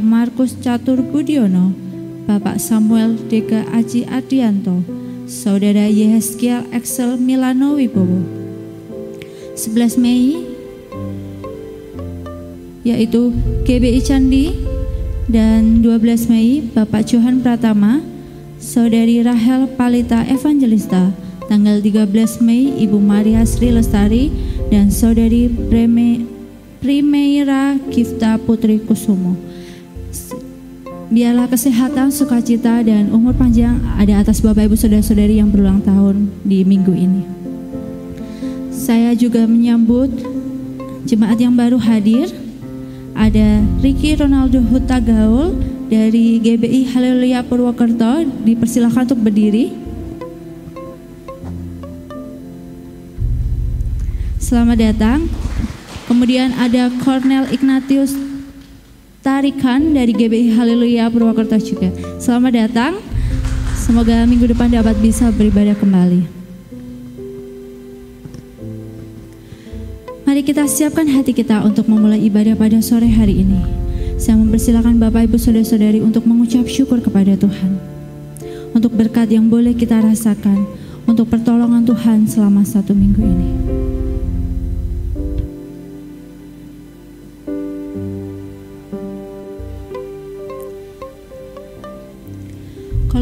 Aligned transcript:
Bapak 0.00 0.32
Markus 0.32 0.56
Catur 0.64 1.04
Budiono, 1.04 1.76
Bapak 2.24 2.56
Samuel 2.56 3.20
Deka 3.28 3.68
Aji 3.68 4.08
Adianto, 4.08 4.80
Saudara 5.28 5.92
Yeheskiel 5.92 6.64
Excel 6.72 7.20
Milano 7.20 7.76
Wibowo. 7.76 8.24
11 9.60 10.00
Mei 10.00 10.40
yaitu 12.80 13.28
GBI 13.68 14.00
Candi 14.00 14.56
dan 15.28 15.84
12 15.84 16.32
Mei 16.32 16.64
Bapak 16.64 17.04
Johan 17.04 17.44
Pratama, 17.44 18.00
Saudari 18.56 19.20
Rahel 19.20 19.68
Palita 19.76 20.24
Evangelista, 20.24 21.12
tanggal 21.44 21.84
13 21.84 22.40
Mei 22.40 22.72
Ibu 22.88 22.96
Maria 22.96 23.44
Sri 23.44 23.68
Lestari 23.68 24.32
dan 24.72 24.88
Saudari 24.88 25.52
Preme, 25.68 26.24
Primeira 26.80 27.76
Gifta 27.92 28.40
Putri 28.40 28.80
Kusumo. 28.80 29.49
Biarlah 31.10 31.50
kesehatan, 31.50 32.14
sukacita, 32.14 32.86
dan 32.86 33.10
umur 33.10 33.34
panjang 33.34 33.82
ada 33.98 34.22
atas 34.22 34.38
Bapak 34.38 34.70
Ibu 34.70 34.78
Saudara-saudari 34.78 35.42
yang 35.42 35.50
berulang 35.50 35.82
tahun 35.82 36.30
di 36.46 36.62
minggu 36.62 36.94
ini. 36.94 37.26
Saya 38.70 39.10
juga 39.18 39.42
menyambut 39.42 40.06
jemaat 41.02 41.42
yang 41.42 41.58
baru 41.58 41.82
hadir. 41.82 42.30
Ada 43.18 43.58
Ricky 43.82 44.14
Ronaldo 44.14 44.62
Huta 44.62 45.02
Gaul 45.02 45.58
dari 45.90 46.38
GBI 46.38 46.94
Haleluya 46.94 47.42
Purwokerto 47.42 48.22
dipersilakan 48.46 49.10
untuk 49.10 49.18
berdiri. 49.18 49.74
Selamat 54.38 54.78
datang. 54.78 55.26
Kemudian 56.06 56.54
ada 56.54 56.86
Cornel 57.02 57.50
Ignatius 57.50 58.29
Tarikan 59.20 59.92
dari 59.92 60.16
GBI 60.16 60.56
Haleluya 60.56 61.12
Purwokerto 61.12 61.60
juga. 61.60 61.92
Selamat 62.16 62.56
datang. 62.56 63.04
Semoga 63.76 64.24
minggu 64.24 64.48
depan 64.48 64.72
dapat 64.72 64.96
bisa 64.96 65.28
beribadah 65.28 65.76
kembali. 65.76 66.24
Mari 70.24 70.40
kita 70.40 70.64
siapkan 70.64 71.04
hati 71.04 71.36
kita 71.36 71.60
untuk 71.60 71.84
memulai 71.84 72.16
ibadah 72.32 72.56
pada 72.56 72.80
sore 72.80 73.12
hari 73.12 73.44
ini. 73.44 73.60
Saya 74.16 74.40
mempersilahkan 74.40 74.96
Bapak 74.96 75.28
Ibu 75.28 75.36
Saudara-saudari 75.36 76.00
untuk 76.00 76.24
mengucap 76.24 76.64
syukur 76.64 77.04
kepada 77.04 77.36
Tuhan. 77.36 77.76
Untuk 78.72 78.96
berkat 78.96 79.28
yang 79.28 79.52
boleh 79.52 79.76
kita 79.76 80.00
rasakan, 80.00 80.64
untuk 81.04 81.28
pertolongan 81.28 81.84
Tuhan 81.84 82.24
selama 82.24 82.64
satu 82.64 82.96
minggu 82.96 83.20
ini. 83.20 83.50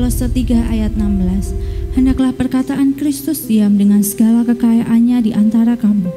Kolose 0.09 0.25
3 0.25 0.73
ayat 0.73 0.97
16 0.97 1.53
Hendaklah 1.93 2.33
perkataan 2.33 2.97
Kristus 2.97 3.45
diam 3.45 3.77
dengan 3.77 4.01
segala 4.01 4.41
kekayaannya 4.41 5.21
di 5.21 5.37
antara 5.37 5.77
kamu 5.77 6.09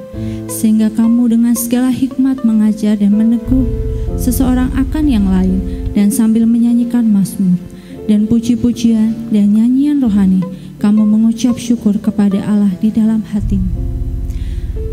Sehingga 0.47 0.87
kamu 0.95 1.35
dengan 1.35 1.51
segala 1.59 1.91
hikmat 1.91 2.47
mengajar 2.47 2.95
dan 2.95 3.11
meneguh 3.11 3.67
seseorang 4.15 4.71
akan 4.79 5.11
yang 5.11 5.27
lain 5.27 5.59
dan 5.91 6.07
sambil 6.07 6.47
menyanyikan 6.47 7.03
mazmur 7.03 7.59
dan 8.07 8.31
puji-pujian 8.31 9.27
dan 9.27 9.59
nyanyian 9.59 9.99
rohani 9.99 10.39
kamu 10.79 11.03
mengucap 11.03 11.59
syukur 11.59 11.99
kepada 11.99 12.39
Allah 12.47 12.71
di 12.79 12.95
dalam 12.95 13.19
hatimu. 13.27 13.75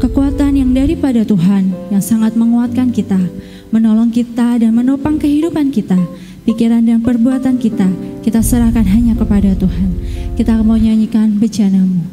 Kekuatan 0.02 0.58
yang 0.58 0.74
daripada 0.74 1.22
Tuhan 1.22 1.70
yang 1.94 2.02
sangat 2.02 2.34
menguatkan 2.34 2.90
kita, 2.90 3.22
menolong 3.70 4.10
kita 4.10 4.58
dan 4.58 4.74
menopang 4.74 5.22
kehidupan 5.22 5.70
kita, 5.70 6.02
pikiran 6.42 6.82
dan 6.82 6.98
perbuatan 6.98 7.62
kita, 7.62 7.86
kita 8.28 8.44
serahkan 8.44 8.84
hanya 8.92 9.16
kepada 9.16 9.56
Tuhan. 9.56 9.88
Kita 10.36 10.60
mau 10.60 10.76
nyanyikan 10.76 11.40
bejanamu. 11.40 12.04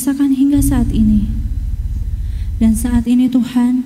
Rasakan 0.00 0.32
hingga 0.32 0.64
saat 0.64 0.88
ini. 0.96 1.28
Dan 2.56 2.72
saat 2.72 3.04
ini 3.04 3.28
Tuhan, 3.28 3.84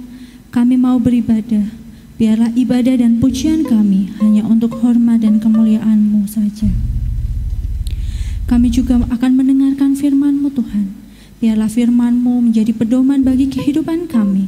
kami 0.54 0.78
mau 0.78 0.94
beribadah. 1.02 1.66
Biarlah 2.14 2.54
ibadah 2.54 2.94
dan 2.94 3.18
pujian 3.18 3.66
kami 3.66 4.14
hanya 4.22 4.46
untuk 4.46 4.78
hormat 4.78 5.26
dan 5.26 5.42
kemuliaan-Mu 5.42 6.22
saja. 6.30 6.70
Kami 8.46 8.70
juga 8.70 9.02
akan 9.10 9.30
mendengarkan 9.34 9.98
firman-Mu 9.98 10.54
Tuhan. 10.54 10.94
Biarlah 11.42 11.66
firman-Mu 11.66 12.46
menjadi 12.46 12.70
pedoman 12.70 13.26
bagi 13.26 13.50
kehidupan 13.50 14.06
kami 14.06 14.46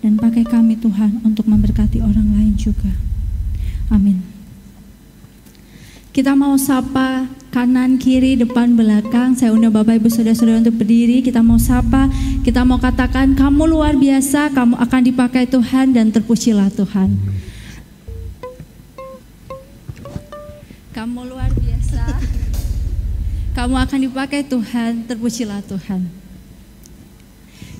dan 0.00 0.16
pakai 0.16 0.48
kami 0.48 0.80
Tuhan 0.80 1.20
untuk 1.28 1.44
memberkati 1.44 2.00
orang 2.00 2.40
lain 2.40 2.56
juga. 2.56 2.88
Amin. 3.92 4.24
Kita 6.16 6.32
mau 6.32 6.56
sapa 6.56 7.28
kanan, 7.52 8.00
kiri, 8.00 8.40
depan, 8.40 8.72
belakang. 8.72 9.36
Saya 9.36 9.52
undang 9.52 9.76
Bapak 9.76 10.00
Ibu 10.00 10.08
Saudara-saudara 10.08 10.64
untuk 10.64 10.80
berdiri. 10.80 11.20
Kita 11.20 11.44
mau 11.44 11.60
sapa, 11.60 12.08
kita 12.40 12.64
mau 12.64 12.80
katakan 12.80 13.36
kamu 13.36 13.68
luar 13.68 13.94
biasa, 14.00 14.56
kamu 14.56 14.80
akan 14.80 15.00
dipakai 15.04 15.44
Tuhan 15.44 15.92
dan 15.92 16.08
terpujilah 16.08 16.72
Tuhan. 16.72 17.12
Kamu 20.96 21.20
luar 21.28 21.52
biasa. 21.52 22.02
Kamu 23.52 23.74
akan 23.76 23.98
dipakai 24.00 24.40
Tuhan, 24.48 25.04
terpujilah 25.04 25.60
Tuhan. 25.68 26.08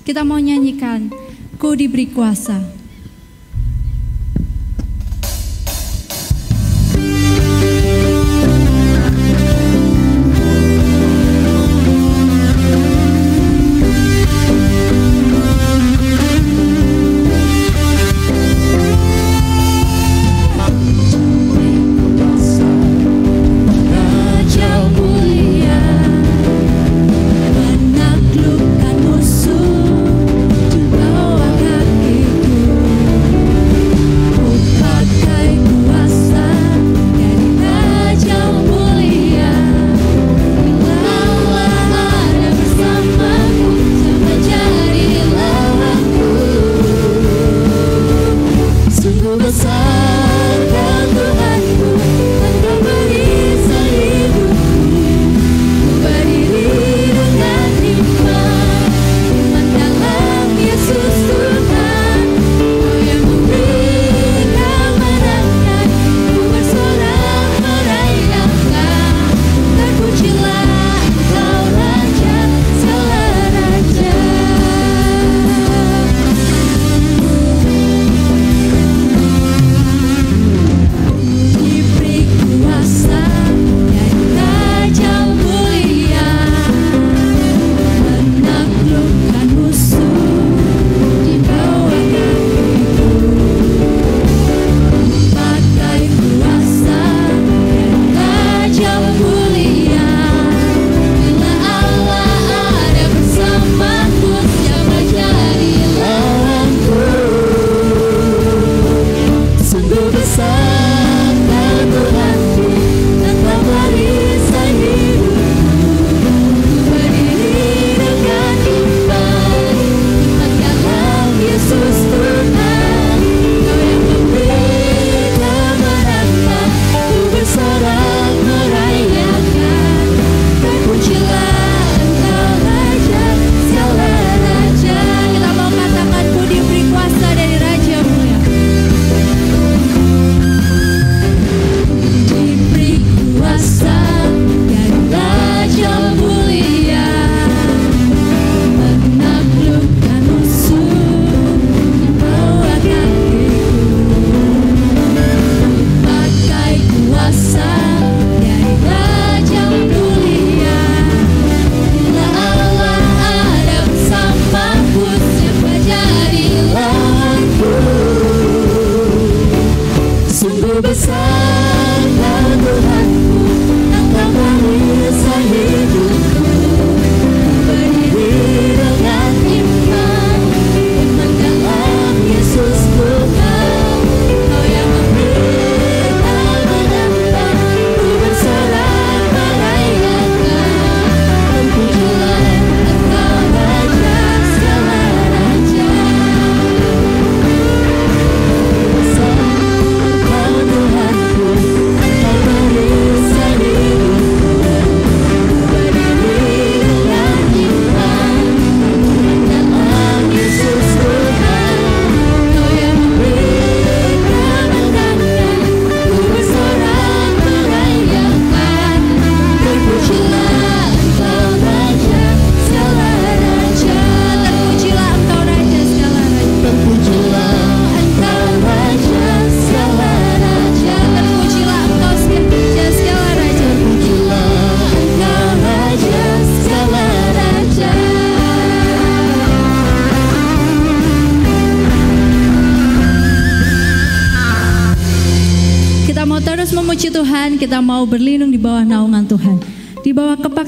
Kita 0.05 0.21
mau 0.21 0.37
nyanyikan 0.37 1.09
Ku 1.63 1.79
diberi 1.79 2.11
kuasa. 2.11 2.82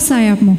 sayapmu. 0.04 0.53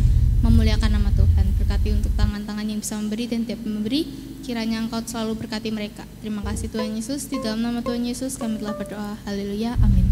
selalu 5.12 5.43
berkati 5.43 5.69
mereka. 5.75 6.07
Terima 6.23 6.39
kasih 6.39 6.71
Tuhan 6.71 6.95
Yesus. 6.95 7.27
Di 7.27 7.38
dalam 7.43 7.60
nama 7.60 7.84
Tuhan 7.84 7.99
Yesus 8.07 8.39
kami 8.39 8.63
telah 8.63 8.79
berdoa. 8.79 9.19
Haleluya. 9.27 9.75
Amin. 9.84 10.07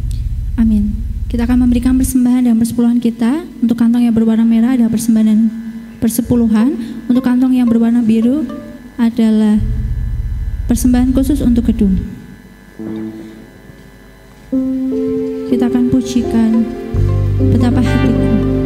Amin. 0.59 0.83
Kita 1.31 1.47
akan 1.47 1.63
memberikan 1.63 1.95
persembahan 1.95 2.51
dan 2.51 2.55
persepuluhan 2.59 2.99
kita. 2.99 3.47
Untuk 3.63 3.79
kantong 3.79 4.03
yang 4.03 4.11
berwarna 4.11 4.43
merah 4.43 4.75
ada 4.75 4.91
persembahan 4.91 5.27
dan 5.31 5.41
persepuluhan. 6.03 6.75
Untuk 7.07 7.23
kantong 7.23 7.55
yang 7.55 7.65
berwarna 7.71 8.03
biru 8.03 8.43
adalah 8.99 9.55
persembahan 10.67 11.15
khusus 11.15 11.39
untuk 11.39 11.71
gedung. 11.71 11.95
Kita 15.49 15.65
akan 15.71 15.89
pujikan 15.89 16.51
betapa 17.39 17.81
hatiku. 17.81 18.58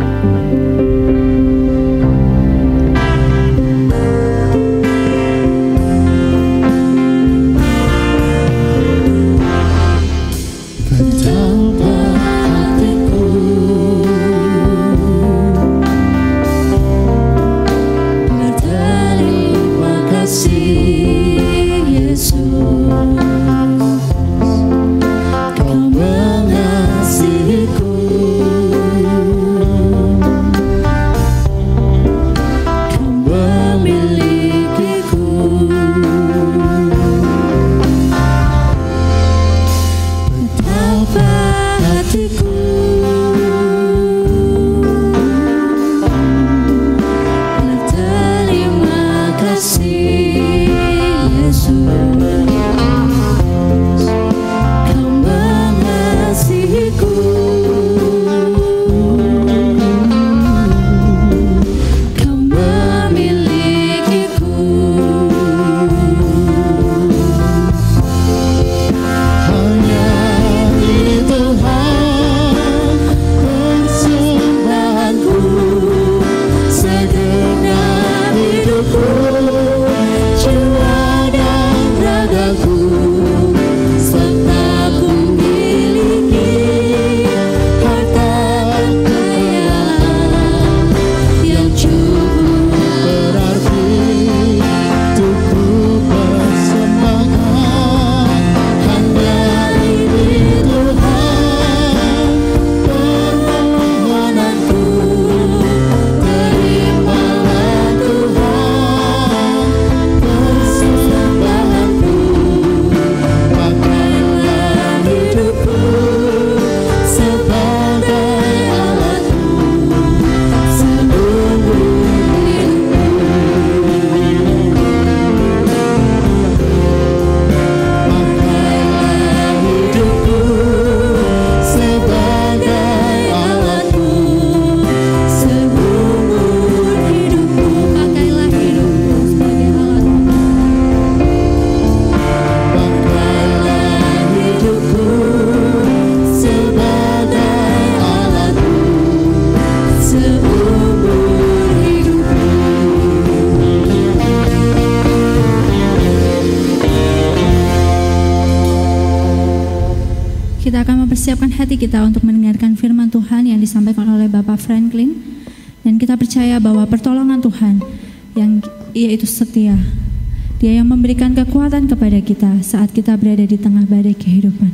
kekuatan 171.53 171.85
kepada 171.85 172.17
kita 172.17 172.65
saat 172.65 172.89
kita 172.89 173.13
berada 173.13 173.45
di 173.45 173.61
tengah 173.61 173.85
badai 173.85 174.17
kehidupan. 174.17 174.73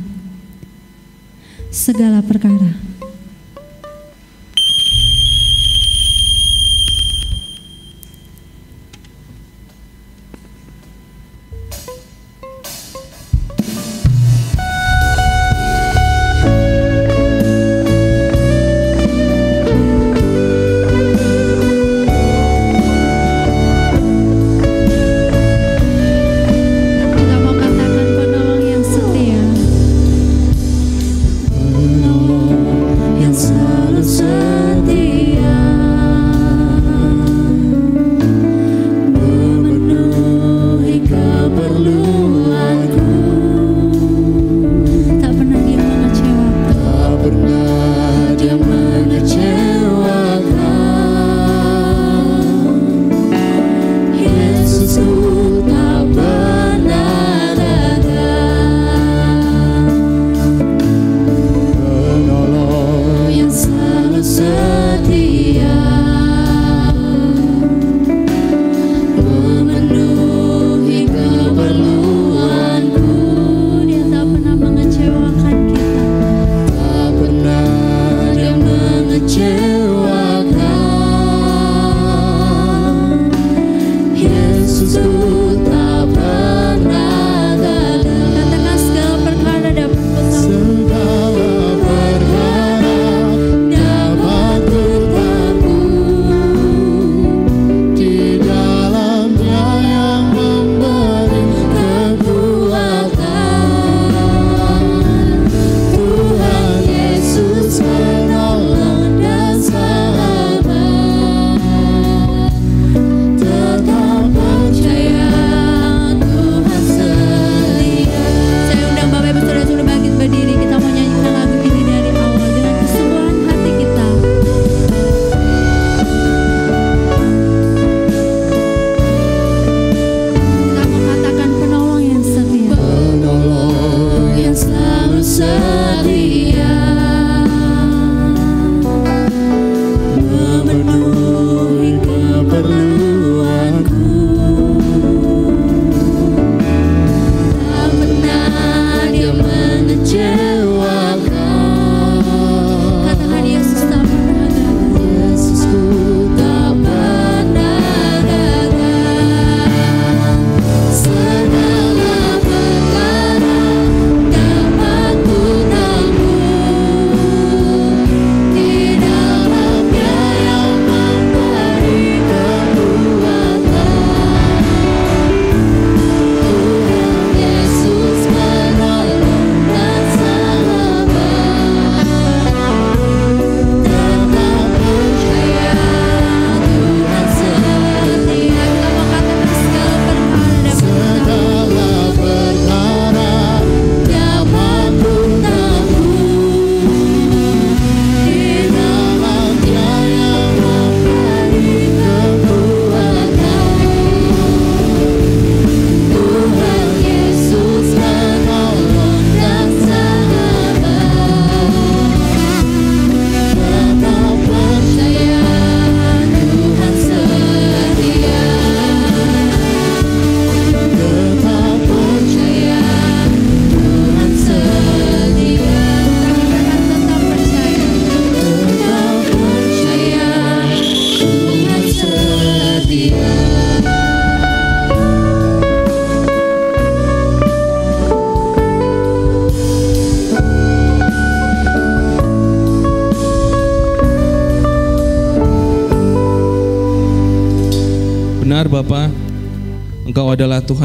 Segala 1.68 2.24
perkara 2.24 2.56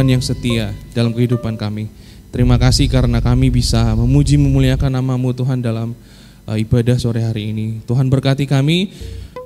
Tuhan 0.06 0.22
yang 0.22 0.30
setia 0.30 0.70
dalam 0.94 1.18
kehidupan 1.18 1.58
kami. 1.58 1.90
Terima 2.30 2.62
kasih 2.62 2.86
karena 2.86 3.26
kami 3.26 3.50
bisa 3.50 3.98
memuji 3.98 4.38
memuliakan 4.38 4.94
namamu 5.02 5.34
Tuhan 5.34 5.66
dalam 5.66 5.98
uh, 6.46 6.54
ibadah 6.54 6.94
sore 7.02 7.26
hari 7.26 7.50
ini. 7.50 7.82
Tuhan 7.90 8.06
berkati 8.06 8.46
kami 8.46 8.94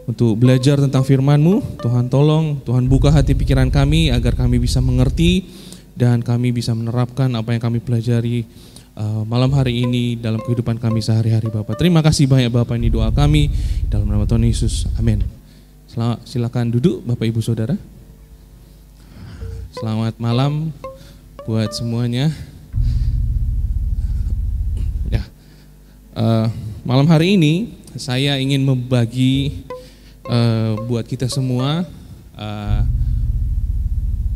untuk 0.04 0.36
belajar 0.36 0.76
tentang 0.76 1.08
FirmanMu. 1.08 1.80
Tuhan 1.80 2.12
tolong, 2.12 2.60
Tuhan 2.68 2.92
buka 2.92 3.08
hati 3.08 3.40
pikiran 3.40 3.72
kami 3.72 4.12
agar 4.12 4.36
kami 4.36 4.60
bisa 4.60 4.84
mengerti 4.84 5.48
dan 5.96 6.20
kami 6.20 6.52
bisa 6.52 6.76
menerapkan 6.76 7.32
apa 7.40 7.56
yang 7.56 7.64
kami 7.64 7.80
pelajari 7.80 8.44
uh, 9.00 9.24
malam 9.24 9.56
hari 9.56 9.88
ini 9.88 10.20
dalam 10.20 10.44
kehidupan 10.44 10.76
kami 10.76 11.00
sehari-hari 11.00 11.48
Bapak. 11.48 11.80
Terima 11.80 12.04
kasih 12.04 12.28
banyak 12.28 12.52
Bapak 12.52 12.76
ini 12.76 12.92
doa 12.92 13.16
kami 13.16 13.48
dalam 13.88 14.12
nama 14.12 14.28
Tuhan 14.28 14.44
Yesus. 14.44 14.92
Amin. 15.00 15.24
Silakan 16.28 16.68
duduk 16.68 17.08
Bapak 17.08 17.32
Ibu 17.32 17.40
Saudara. 17.40 17.80
Selamat 19.70 20.18
malam 20.18 20.74
buat 21.46 21.70
semuanya. 21.78 22.34
Ya, 25.14 25.22
uh, 26.18 26.50
malam 26.82 27.06
hari 27.06 27.38
ini 27.38 27.78
saya 27.94 28.42
ingin 28.42 28.66
membagi 28.66 29.62
uh, 30.26 30.74
buat 30.90 31.06
kita 31.06 31.30
semua 31.30 31.86
uh, 32.34 32.82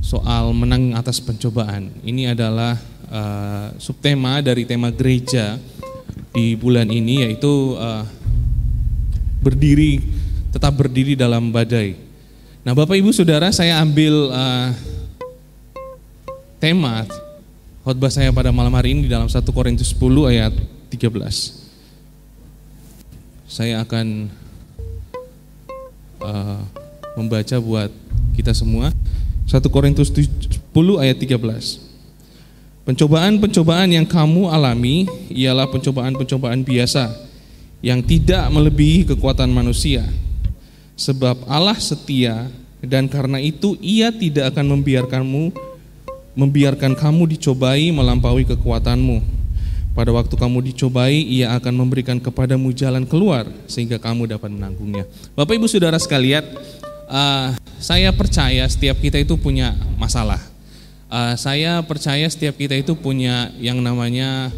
soal 0.06 0.54
menang 0.54 0.94
atas 0.94 1.18
pencobaan. 1.18 1.90
Ini 2.06 2.38
adalah 2.38 2.78
uh, 3.10 3.74
subtema 3.82 4.38
dari 4.38 4.70
tema 4.70 4.94
gereja 4.94 5.58
di 6.30 6.54
bulan 6.54 6.94
ini 6.94 7.26
yaitu 7.26 7.74
uh, 7.74 8.06
berdiri 9.42 9.98
tetap 10.54 10.78
berdiri 10.78 11.18
dalam 11.18 11.50
badai. 11.50 11.98
Nah, 12.62 12.78
Bapak 12.78 13.02
Ibu 13.02 13.10
Saudara, 13.10 13.50
saya 13.50 13.82
ambil 13.82 14.30
uh, 14.30 14.93
tema 16.64 17.04
khotbah 17.84 18.08
saya 18.08 18.32
pada 18.32 18.48
malam 18.56 18.72
hari 18.72 18.96
ini 18.96 19.12
dalam 19.12 19.28
1 19.28 19.36
Korintus 19.52 19.92
10 20.00 20.32
ayat 20.32 20.56
13. 20.96 21.12
Saya 23.44 23.84
akan 23.84 24.32
eh, 26.24 26.60
membaca 27.20 27.56
buat 27.60 27.92
kita 28.40 28.56
semua 28.56 28.96
1 29.44 29.60
Korintus 29.68 30.08
10 30.08 30.24
ayat 31.04 31.20
13. 31.20 31.36
Pencobaan-pencobaan 32.88 33.92
yang 33.92 34.08
kamu 34.08 34.48
alami 34.48 35.04
ialah 35.36 35.68
pencobaan-pencobaan 35.68 36.64
biasa 36.64 37.12
yang 37.84 38.00
tidak 38.00 38.48
melebihi 38.48 39.12
kekuatan 39.12 39.52
manusia. 39.52 40.08
Sebab 40.96 41.44
Allah 41.44 41.76
setia 41.76 42.48
dan 42.80 43.12
karena 43.12 43.44
itu 43.44 43.76
ia 43.84 44.16
tidak 44.16 44.56
akan 44.56 44.80
membiarkanmu 44.80 45.73
membiarkan 46.34 46.98
kamu 46.98 47.38
dicobai 47.38 47.94
melampaui 47.94 48.46
kekuatanmu. 48.46 49.22
Pada 49.94 50.10
waktu 50.10 50.34
kamu 50.34 50.74
dicobai, 50.74 51.22
ia 51.22 51.54
akan 51.54 51.86
memberikan 51.86 52.18
kepadamu 52.18 52.74
jalan 52.74 53.06
keluar 53.06 53.46
sehingga 53.70 54.02
kamu 54.02 54.26
dapat 54.26 54.50
menanggungnya. 54.50 55.06
Bapak 55.38 55.54
Ibu 55.54 55.70
Saudara 55.70 56.02
sekalian, 56.02 56.42
uh, 57.06 57.54
saya 57.78 58.10
percaya 58.10 58.66
setiap 58.66 58.98
kita 58.98 59.22
itu 59.22 59.38
punya 59.38 59.78
masalah. 60.02 60.42
Uh, 61.14 61.38
saya 61.38 61.78
percaya 61.86 62.26
setiap 62.26 62.58
kita 62.58 62.74
itu 62.74 62.98
punya 62.98 63.54
yang 63.62 63.86
namanya 63.86 64.50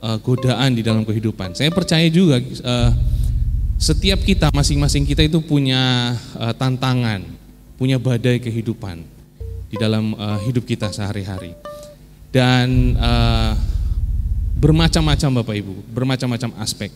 uh, 0.00 0.16
godaan 0.24 0.72
di 0.72 0.80
dalam 0.80 1.04
kehidupan. 1.04 1.52
Saya 1.52 1.68
percaya 1.68 2.08
juga 2.08 2.40
uh, 2.40 2.90
setiap 3.76 4.24
kita 4.24 4.48
masing-masing 4.56 5.04
kita 5.04 5.20
itu 5.20 5.44
punya 5.44 6.16
uh, 6.40 6.56
tantangan, 6.56 7.20
punya 7.76 8.00
badai 8.00 8.40
kehidupan 8.40 9.17
di 9.68 9.76
dalam 9.76 10.16
uh, 10.16 10.40
hidup 10.48 10.64
kita 10.64 10.88
sehari-hari. 10.88 11.52
Dan 12.28 12.96
uh, 12.96 13.52
bermacam-macam 14.58 15.44
Bapak 15.44 15.56
Ibu, 15.60 15.74
bermacam-macam 15.92 16.50
aspek. 16.60 16.90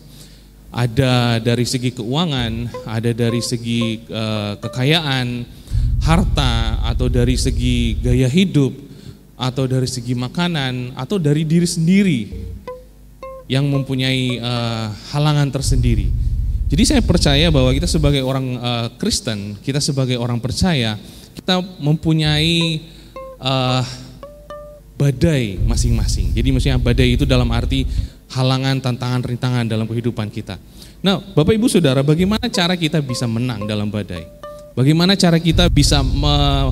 Ada 0.73 1.37
dari 1.37 1.69
segi 1.69 1.93
keuangan, 1.93 2.69
ada 2.89 3.13
dari 3.13 3.41
segi 3.45 4.01
uh, 4.09 4.57
kekayaan, 4.57 5.45
harta, 6.01 6.81
atau 6.81 7.07
dari 7.07 7.37
segi 7.37 7.97
gaya 8.01 8.25
hidup, 8.25 8.73
atau 9.37 9.69
dari 9.69 9.85
segi 9.85 10.17
makanan, 10.17 10.97
atau 10.97 11.21
dari 11.21 11.45
diri 11.45 11.69
sendiri 11.69 12.21
yang 13.45 13.69
mempunyai 13.69 14.41
uh, 14.41 14.89
halangan 15.13 15.53
tersendiri. 15.53 16.09
Jadi 16.73 16.83
saya 16.89 17.01
percaya 17.05 17.53
bahwa 17.53 17.69
kita 17.69 17.85
sebagai 17.85 18.25
orang 18.25 18.57
uh, 18.57 18.87
Kristen, 18.97 19.61
kita 19.61 19.77
sebagai 19.77 20.17
orang 20.17 20.41
percaya, 20.41 20.97
kita 21.33 21.59
mempunyai 21.81 22.81
uh, 23.41 23.83
badai 24.97 25.59
masing-masing. 25.65 26.31
Jadi 26.31 26.47
maksudnya 26.53 26.79
badai 26.79 27.17
itu 27.17 27.25
dalam 27.27 27.49
arti 27.51 27.83
halangan, 28.31 28.79
tantangan, 28.81 29.21
rintangan 29.21 29.65
dalam 29.67 29.85
kehidupan 29.85 30.31
kita. 30.31 30.57
Nah, 31.03 31.19
Bapak 31.19 31.53
Ibu 31.53 31.67
Saudara, 31.67 31.99
bagaimana 32.01 32.47
cara 32.47 32.79
kita 32.79 33.03
bisa 33.03 33.27
menang 33.27 33.67
dalam 33.67 33.91
badai? 33.91 34.23
Bagaimana 34.73 35.13
cara 35.13 35.37
kita 35.37 35.67
bisa 35.69 36.01
me 36.01 36.71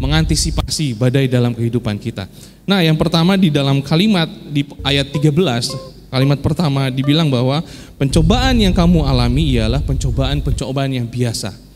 mengantisipasi 0.00 0.96
badai 0.96 1.28
dalam 1.28 1.52
kehidupan 1.52 2.00
kita? 2.00 2.24
Nah, 2.64 2.80
yang 2.80 2.96
pertama 2.96 3.36
di 3.36 3.52
dalam 3.52 3.84
kalimat 3.84 4.26
di 4.48 4.64
ayat 4.80 5.12
13, 5.12 6.10
kalimat 6.10 6.40
pertama 6.40 6.88
dibilang 6.88 7.28
bahwa 7.28 7.60
pencobaan 8.00 8.58
yang 8.58 8.72
kamu 8.72 9.04
alami 9.04 9.60
ialah 9.60 9.80
pencobaan-pencobaan 9.84 10.90
yang 10.96 11.06
biasa 11.06 11.69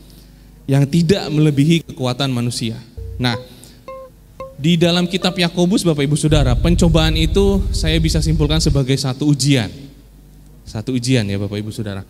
yang 0.65 0.85
tidak 0.89 1.29
melebihi 1.29 1.85
kekuatan 1.85 2.29
manusia. 2.33 2.77
Nah, 3.21 3.37
di 4.57 4.75
dalam 4.75 5.05
kitab 5.05 5.37
Yakobus 5.37 5.85
Bapak 5.85 6.05
Ibu 6.05 6.17
Saudara, 6.17 6.57
pencobaan 6.57 7.13
itu 7.13 7.61
saya 7.69 7.97
bisa 8.01 8.19
simpulkan 8.19 8.57
sebagai 8.57 8.97
satu 8.97 9.29
ujian. 9.29 9.69
Satu 10.65 10.97
ujian 10.97 11.27
ya 11.27 11.37
Bapak 11.37 11.61
Ibu 11.61 11.69
Saudara. 11.69 12.01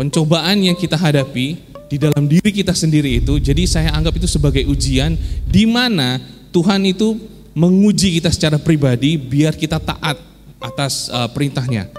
Pencobaan 0.00 0.64
yang 0.64 0.78
kita 0.78 0.96
hadapi 0.96 1.60
di 1.92 1.96
dalam 2.00 2.24
diri 2.24 2.48
kita 2.48 2.72
sendiri 2.72 3.20
itu, 3.20 3.36
jadi 3.36 3.68
saya 3.68 3.92
anggap 3.92 4.16
itu 4.16 4.24
sebagai 4.24 4.64
ujian 4.64 5.12
di 5.44 5.68
mana 5.68 6.16
Tuhan 6.48 6.80
itu 6.88 7.20
menguji 7.52 8.16
kita 8.16 8.32
secara 8.32 8.56
pribadi 8.56 9.20
biar 9.20 9.52
kita 9.52 9.76
taat 9.76 10.16
atas 10.56 11.12
uh, 11.12 11.28
perintahnya. 11.28 11.92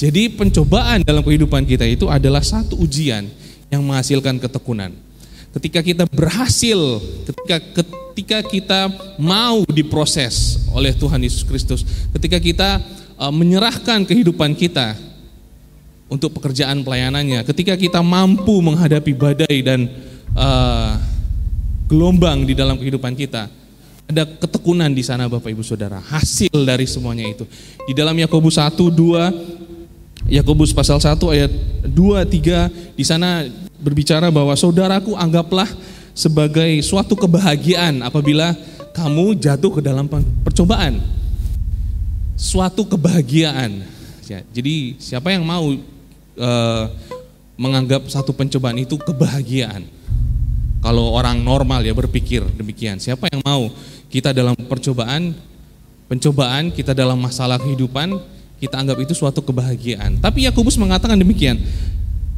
Jadi 0.00 0.32
pencobaan 0.32 1.04
dalam 1.04 1.20
kehidupan 1.20 1.68
kita 1.68 1.84
itu 1.84 2.08
adalah 2.08 2.40
satu 2.40 2.74
ujian 2.80 3.28
yang 3.70 3.86
menghasilkan 3.86 4.36
ketekunan. 4.42 4.92
Ketika 5.50 5.80
kita 5.82 6.04
berhasil, 6.10 6.78
ketika 7.26 7.56
ketika 8.10 8.38
kita 8.46 8.80
mau 9.18 9.66
diproses 9.66 10.66
oleh 10.70 10.94
Tuhan 10.94 11.18
Yesus 11.22 11.42
Kristus, 11.42 11.82
ketika 12.14 12.38
kita 12.38 12.78
uh, 13.18 13.34
menyerahkan 13.34 14.06
kehidupan 14.06 14.54
kita 14.54 14.94
untuk 16.10 16.38
pekerjaan 16.38 16.82
pelayanannya, 16.82 17.46
ketika 17.46 17.74
kita 17.78 18.02
mampu 18.02 18.58
menghadapi 18.62 19.14
badai 19.14 19.56
dan 19.62 19.90
uh, 20.34 20.98
gelombang 21.90 22.46
di 22.46 22.54
dalam 22.54 22.78
kehidupan 22.78 23.18
kita, 23.18 23.50
ada 24.10 24.26
ketekunan 24.26 24.90
di 24.90 25.06
sana 25.06 25.30
Bapak 25.30 25.54
Ibu 25.54 25.62
Saudara, 25.62 26.02
hasil 26.02 26.50
dari 26.66 26.86
semuanya 26.86 27.30
itu. 27.30 27.46
Di 27.86 27.94
dalam 27.94 28.14
Yakobus 28.18 28.58
1 28.58 28.74
2 28.74 29.59
Yakobus 30.30 30.70
pasal 30.70 31.02
1 31.02 31.18
ayat 31.34 31.50
2 31.82 31.90
3 31.90 32.94
di 32.94 33.02
sana 33.02 33.50
berbicara 33.82 34.30
bahwa 34.30 34.54
saudaraku 34.54 35.18
anggaplah 35.18 35.66
sebagai 36.14 36.70
suatu 36.86 37.18
kebahagiaan 37.18 38.06
apabila 38.06 38.54
kamu 38.94 39.34
jatuh 39.42 39.74
ke 39.74 39.80
dalam 39.82 40.06
percobaan. 40.46 41.02
Suatu 42.38 42.86
kebahagiaan. 42.86 43.82
Ya, 44.30 44.46
jadi 44.54 44.94
siapa 45.02 45.34
yang 45.34 45.42
mau 45.42 45.74
uh, 46.38 46.84
menganggap 47.58 48.06
satu 48.06 48.30
pencobaan 48.30 48.78
itu 48.78 48.94
kebahagiaan? 48.94 49.82
Kalau 50.80 51.12
orang 51.12 51.42
normal 51.42 51.82
ya 51.84 51.92
berpikir 51.92 52.46
demikian. 52.56 53.02
Siapa 53.02 53.28
yang 53.28 53.42
mau 53.44 53.68
kita 54.08 54.32
dalam 54.32 54.56
percobaan, 54.56 55.36
pencobaan 56.08 56.72
kita 56.72 56.96
dalam 56.96 57.20
masalah 57.20 57.60
kehidupan, 57.60 58.16
kita 58.60 58.76
anggap 58.76 59.00
itu 59.00 59.16
suatu 59.16 59.40
kebahagiaan. 59.40 60.20
Tapi 60.20 60.44
Yakobus 60.44 60.76
mengatakan 60.76 61.16
demikian 61.16 61.56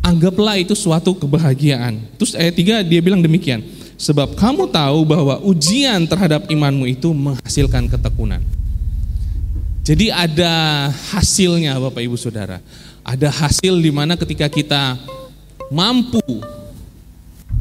anggaplah 0.02 0.58
itu 0.58 0.74
suatu 0.78 1.14
kebahagiaan. 1.18 1.98
Terus 2.18 2.38
ayat 2.38 2.54
3 2.54 2.86
dia 2.86 3.00
bilang 3.02 3.22
demikian, 3.22 3.62
sebab 3.98 4.38
kamu 4.38 4.70
tahu 4.70 5.02
bahwa 5.06 5.38
ujian 5.42 6.02
terhadap 6.06 6.46
imanmu 6.50 6.86
itu 6.90 7.10
menghasilkan 7.10 7.90
ketekunan. 7.90 8.42
Jadi 9.82 10.14
ada 10.14 10.90
hasilnya 11.10 11.74
Bapak 11.78 12.06
Ibu 12.06 12.14
Saudara. 12.14 12.62
Ada 13.02 13.34
hasil 13.34 13.82
di 13.82 13.90
mana 13.90 14.14
ketika 14.14 14.46
kita 14.46 14.94
mampu 15.66 16.22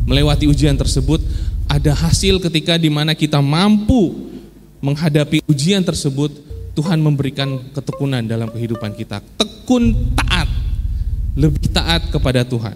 melewati 0.06 0.46
ujian 0.46 0.78
tersebut, 0.78 1.18
ada 1.66 1.98
hasil 1.98 2.38
ketika 2.38 2.78
di 2.78 2.94
mana 2.94 3.18
kita 3.18 3.42
mampu 3.42 4.30
menghadapi 4.86 5.42
ujian 5.50 5.82
tersebut, 5.82 6.30
Tuhan 6.72 7.04
memberikan 7.04 7.60
ketekunan 7.76 8.24
dalam 8.24 8.48
kehidupan 8.48 8.96
kita. 8.96 9.20
Tekun 9.36 10.16
taat 10.16 10.48
lebih 11.36 11.68
taat 11.72 12.12
kepada 12.12 12.44
Tuhan. 12.44 12.76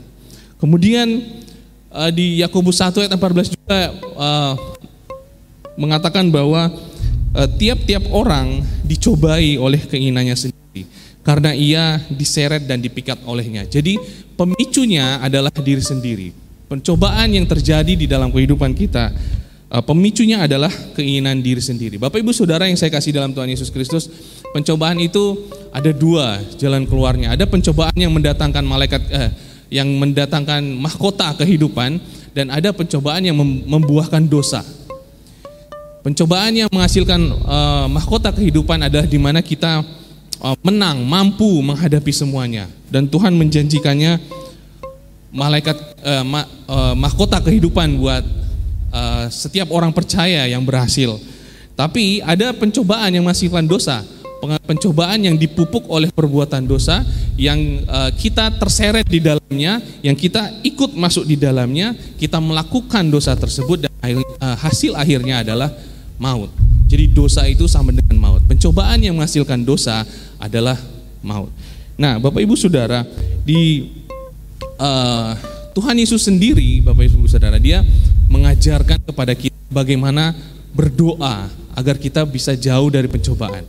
Kemudian 0.59 1.23
uh, 1.91 2.11
di 2.11 2.39
Yakobus 2.43 2.79
1 2.79 3.07
ayat 3.07 3.13
14 3.15 3.55
juga 3.55 3.79
uh, 4.15 4.53
mengatakan 5.75 6.31
bahwa 6.31 6.71
uh, 7.35 7.49
tiap-tiap 7.59 8.07
orang 8.11 8.63
dicobai 8.87 9.59
oleh 9.59 9.83
keinginannya 9.83 10.35
sendiri 10.35 10.87
karena 11.25 11.51
ia 11.51 11.99
diseret 12.07 12.63
dan 12.63 12.79
dipikat 12.79 13.19
olehnya. 13.27 13.67
Jadi 13.67 13.99
pemicunya 14.39 15.19
adalah 15.19 15.51
diri 15.51 15.83
sendiri. 15.83 16.29
Pencobaan 16.65 17.29
yang 17.33 17.45
terjadi 17.45 17.93
di 17.93 18.07
dalam 18.09 18.33
kehidupan 18.33 18.73
kita 18.73 19.13
pemicunya 19.85 20.45
adalah 20.45 20.69
keinginan 20.93 21.41
diri 21.41 21.61
sendiri. 21.61 21.97
Bapak 21.97 22.21
Ibu 22.21 22.31
Saudara 22.31 22.69
yang 22.69 22.77
saya 22.77 22.93
kasih 22.93 23.11
dalam 23.15 23.33
Tuhan 23.33 23.49
Yesus 23.49 23.73
Kristus, 23.73 24.07
pencobaan 24.53 25.01
itu 25.01 25.49
ada 25.73 25.91
dua 25.91 26.39
jalan 26.55 26.85
keluarnya. 26.87 27.33
Ada 27.33 27.49
pencobaan 27.49 27.97
yang 27.97 28.13
mendatangkan 28.13 28.63
malaikat 28.63 29.01
eh, 29.11 29.29
yang 29.73 29.89
mendatangkan 29.97 30.61
mahkota 30.77 31.33
kehidupan 31.41 31.97
dan 32.35 32.51
ada 32.53 32.71
pencobaan 32.75 33.25
yang 33.25 33.35
membuahkan 33.65 34.27
dosa. 34.27 34.61
Pencobaan 36.05 36.53
yang 36.53 36.69
menghasilkan 36.69 37.17
uh, 37.49 37.89
mahkota 37.89 38.29
kehidupan 38.29 38.77
adalah 38.85 39.09
di 39.09 39.17
mana 39.17 39.41
kita 39.41 39.81
uh, 40.37 40.55
menang, 40.61 41.01
mampu 41.01 41.49
menghadapi 41.65 42.13
semuanya. 42.13 42.69
Dan 42.93 43.09
Tuhan 43.09 43.33
menjanjikannya 43.33 44.21
malaikat 45.33 45.73
uh, 46.05 46.21
ma, 46.21 46.45
uh, 46.69 46.93
mahkota 46.93 47.41
kehidupan 47.41 47.97
buat 47.97 48.21
uh, 48.95 49.27
setiap 49.27 49.67
orang 49.75 49.91
percaya 49.91 50.47
yang 50.47 50.63
berhasil. 50.63 51.19
Tapi 51.75 52.23
ada 52.23 52.55
pencobaan 52.55 53.11
yang 53.11 53.27
masih 53.27 53.51
dosa, 53.67 53.99
pencobaan 54.63 55.27
yang 55.27 55.35
dipupuk 55.35 55.83
oleh 55.91 56.07
perbuatan 56.07 56.63
dosa 56.63 57.03
yang 57.35 57.83
uh, 57.83 58.15
kita 58.15 58.55
terseret 58.55 59.03
di 59.11 59.19
dalamnya, 59.19 59.83
yang 59.99 60.15
kita 60.15 60.63
ikut 60.63 60.95
masuk 60.95 61.27
di 61.27 61.35
dalamnya, 61.35 61.91
kita 62.15 62.39
melakukan 62.39 63.11
dosa 63.11 63.35
tersebut 63.35 63.83
dan 63.83 63.91
uh, 64.39 64.55
hasil 64.55 64.95
akhirnya 64.95 65.43
adalah 65.43 65.67
maut. 66.15 66.47
Jadi 66.87 67.11
dosa 67.11 67.43
itu 67.43 67.67
sama 67.67 67.91
dengan 67.91 68.15
maut. 68.15 68.41
Pencobaan 68.47 69.03
yang 69.03 69.19
menghasilkan 69.19 69.67
dosa 69.67 70.07
adalah 70.39 70.79
maut. 71.19 71.51
Nah, 71.99 72.21
Bapak 72.21 72.39
Ibu 72.39 72.55
Saudara, 72.55 73.03
di 73.43 73.91
uh, 74.79 75.31
Tuhan 75.75 75.95
Yesus 75.99 76.23
sendiri, 76.23 76.79
Bapak 76.79 77.03
Ibu 77.03 77.27
Saudara, 77.27 77.59
dia 77.59 77.83
mengajarkan 78.29 78.99
kepada 79.05 79.33
kita 79.33 79.55
bagaimana 79.69 80.35
berdoa 80.75 81.47
agar 81.75 81.95
kita 81.99 82.23
bisa 82.27 82.55
jauh 82.55 82.91
dari 82.91 83.07
pencobaan. 83.07 83.63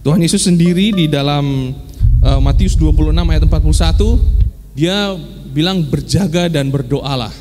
Tuhan 0.00 0.20
Yesus 0.22 0.48
sendiri 0.48 0.96
di 0.96 1.06
dalam 1.10 1.76
uh, 2.24 2.40
Matius 2.40 2.78
26 2.78 3.12
ayat 3.12 3.42
41 3.44 4.76
dia 4.78 5.12
bilang 5.50 5.82
berjaga 5.82 6.46
dan 6.48 6.70
berdoalah. 6.70 7.34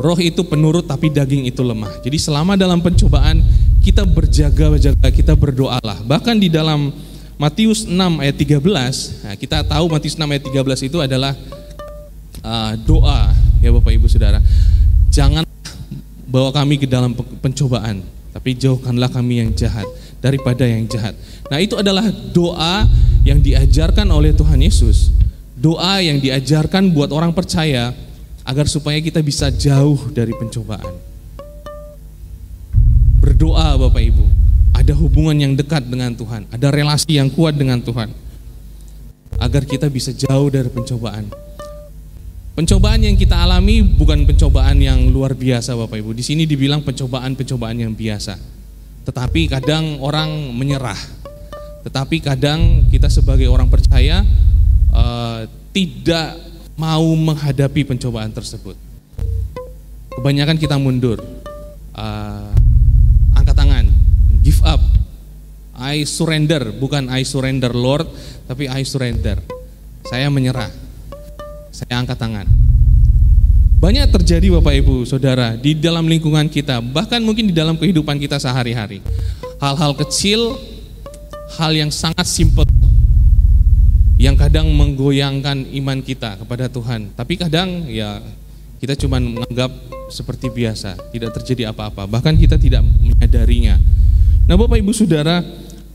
Roh 0.00 0.16
itu 0.16 0.40
penurut 0.44 0.88
tapi 0.88 1.12
daging 1.12 1.44
itu 1.48 1.60
lemah. 1.60 1.92
Jadi 2.00 2.16
selama 2.16 2.56
dalam 2.56 2.80
pencobaan 2.80 3.44
kita 3.80 4.04
berjaga-jaga, 4.04 5.08
kita 5.12 5.32
berdoalah. 5.36 6.04
Bahkan 6.04 6.36
di 6.40 6.48
dalam 6.52 6.92
Matius 7.40 7.88
6 7.88 7.96
ayat 8.20 8.36
13, 8.36 9.24
nah 9.24 9.34
kita 9.36 9.64
tahu 9.64 9.88
Matius 9.88 10.16
6 10.16 10.24
ayat 10.28 10.44
13 10.44 10.88
itu 10.92 10.98
adalah 11.00 11.32
uh, 12.44 12.76
doa 12.84 13.32
ya 13.60 13.70
Bapak 13.70 13.92
Ibu 13.94 14.08
Saudara. 14.08 14.40
Jangan 15.12 15.44
bawa 16.26 16.50
kami 16.50 16.80
ke 16.80 16.86
dalam 16.88 17.12
pencobaan, 17.14 18.02
tapi 18.32 18.56
jauhkanlah 18.56 19.10
kami 19.12 19.44
yang 19.44 19.50
jahat 19.54 19.86
daripada 20.20 20.68
yang 20.68 20.84
jahat. 20.86 21.16
Nah, 21.48 21.58
itu 21.58 21.74
adalah 21.80 22.06
doa 22.30 22.84
yang 23.24 23.40
diajarkan 23.40 24.06
oleh 24.12 24.36
Tuhan 24.36 24.60
Yesus. 24.60 25.10
Doa 25.60 26.00
yang 26.00 26.22
diajarkan 26.22 26.88
buat 26.94 27.12
orang 27.12 27.36
percaya 27.36 27.92
agar 28.46 28.64
supaya 28.64 28.96
kita 29.02 29.20
bisa 29.20 29.52
jauh 29.52 30.08
dari 30.12 30.32
pencobaan. 30.32 30.94
Berdoa 33.20 33.76
Bapak 33.76 34.00
Ibu, 34.00 34.24
ada 34.72 34.92
hubungan 34.96 35.36
yang 35.36 35.52
dekat 35.52 35.84
dengan 35.84 36.16
Tuhan, 36.16 36.48
ada 36.48 36.72
relasi 36.72 37.20
yang 37.20 37.28
kuat 37.28 37.52
dengan 37.58 37.84
Tuhan. 37.84 38.08
Agar 39.40 39.64
kita 39.64 39.88
bisa 39.92 40.12
jauh 40.12 40.48
dari 40.48 40.68
pencobaan. 40.68 41.28
Pencobaan 42.60 43.00
yang 43.00 43.16
kita 43.16 43.40
alami 43.40 43.80
bukan 43.80 44.28
pencobaan 44.28 44.76
yang 44.84 45.08
luar 45.08 45.32
biasa 45.32 45.72
Bapak 45.80 45.96
Ibu. 45.96 46.12
Di 46.12 46.20
sini 46.20 46.44
dibilang 46.44 46.84
pencobaan-pencobaan 46.84 47.72
yang 47.80 47.96
biasa. 47.96 48.36
Tetapi 49.08 49.48
kadang 49.48 49.96
orang 50.04 50.28
menyerah. 50.52 51.00
Tetapi 51.88 52.20
kadang 52.20 52.84
kita 52.92 53.08
sebagai 53.08 53.48
orang 53.48 53.72
percaya 53.72 54.20
uh, 54.92 55.48
tidak 55.72 56.36
mau 56.76 57.08
menghadapi 57.16 57.96
pencobaan 57.96 58.28
tersebut. 58.28 58.76
Kebanyakan 60.20 60.60
kita 60.60 60.76
mundur, 60.76 61.16
uh, 61.96 62.52
angkat 63.40 63.56
tangan, 63.56 63.88
give 64.44 64.60
up, 64.68 64.84
I 65.80 66.04
surrender, 66.04 66.76
bukan 66.76 67.08
I 67.08 67.24
surrender 67.24 67.72
Lord, 67.72 68.04
tapi 68.44 68.68
I 68.68 68.84
surrender. 68.84 69.40
Saya 70.04 70.28
menyerah, 70.28 70.68
saya 71.70 72.02
angkat 72.02 72.18
tangan. 72.18 72.46
Banyak 73.80 74.12
terjadi 74.12 74.60
Bapak 74.60 74.76
Ibu 74.76 75.08
Saudara 75.08 75.56
di 75.56 75.72
dalam 75.72 76.04
lingkungan 76.04 76.52
kita, 76.52 76.84
bahkan 76.84 77.24
mungkin 77.24 77.48
di 77.48 77.54
dalam 77.56 77.80
kehidupan 77.80 78.20
kita 78.20 78.36
sehari-hari. 78.36 79.00
Hal-hal 79.56 79.96
kecil, 79.96 80.52
hal 81.56 81.72
yang 81.72 81.88
sangat 81.88 82.28
simpel 82.28 82.68
yang 84.20 84.36
kadang 84.36 84.68
menggoyangkan 84.76 85.64
iman 85.80 86.04
kita 86.04 86.36
kepada 86.44 86.68
Tuhan. 86.68 87.16
Tapi 87.16 87.40
kadang 87.40 87.88
ya 87.88 88.20
kita 88.76 88.92
cuma 89.00 89.16
menganggap 89.16 89.72
seperti 90.12 90.52
biasa, 90.52 91.00
tidak 91.08 91.32
terjadi 91.40 91.72
apa-apa. 91.72 92.04
Bahkan 92.04 92.36
kita 92.36 92.60
tidak 92.60 92.84
menyadarinya. 92.84 93.80
Nah 94.44 94.60
Bapak 94.60 94.76
Ibu 94.76 94.92
Saudara, 94.92 95.40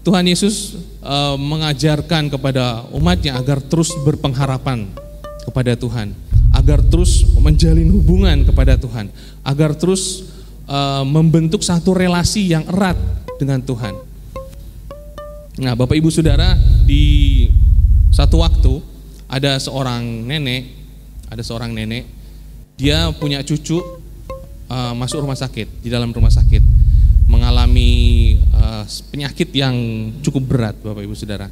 Tuhan 0.02 0.26
Yesus 0.26 0.74
uh, 1.06 1.38
mengajarkan 1.38 2.34
kepada 2.34 2.90
umatnya 2.98 3.38
agar 3.38 3.62
terus 3.62 3.94
berpengharapan 4.02 4.90
kepada 5.46 5.78
Tuhan, 5.78 6.12
agar 6.52 6.82
terus 6.82 7.24
menjalin 7.38 7.88
hubungan 7.94 8.44
kepada 8.44 8.76
Tuhan, 8.76 9.14
agar 9.46 9.78
terus 9.78 10.26
uh, 10.66 11.06
membentuk 11.06 11.62
satu 11.62 11.94
relasi 11.94 12.50
yang 12.52 12.66
erat 12.68 12.98
dengan 13.38 13.62
Tuhan. 13.62 13.94
Nah 15.62 15.74
Bapak 15.78 15.96
Ibu 15.96 16.12
Saudara, 16.12 16.58
di 16.84 17.48
satu 18.12 18.44
waktu 18.44 18.82
ada 19.32 19.56
seorang 19.62 20.04
nenek, 20.04 20.68
ada 21.32 21.40
seorang 21.46 21.72
nenek, 21.72 22.04
dia 22.76 23.08
punya 23.16 23.40
cucu 23.46 23.80
uh, 24.68 24.94
masuk 24.98 25.24
rumah 25.24 25.38
sakit 25.40 25.80
di 25.80 25.88
dalam 25.88 26.12
rumah 26.12 26.34
sakit 26.34 26.76
mengalami 27.26 27.92
uh, 28.54 28.86
penyakit 29.10 29.50
yang 29.56 29.76
cukup 30.22 30.44
berat, 30.46 30.76
Bapak 30.78 31.02
Ibu 31.02 31.16
Saudara. 31.18 31.50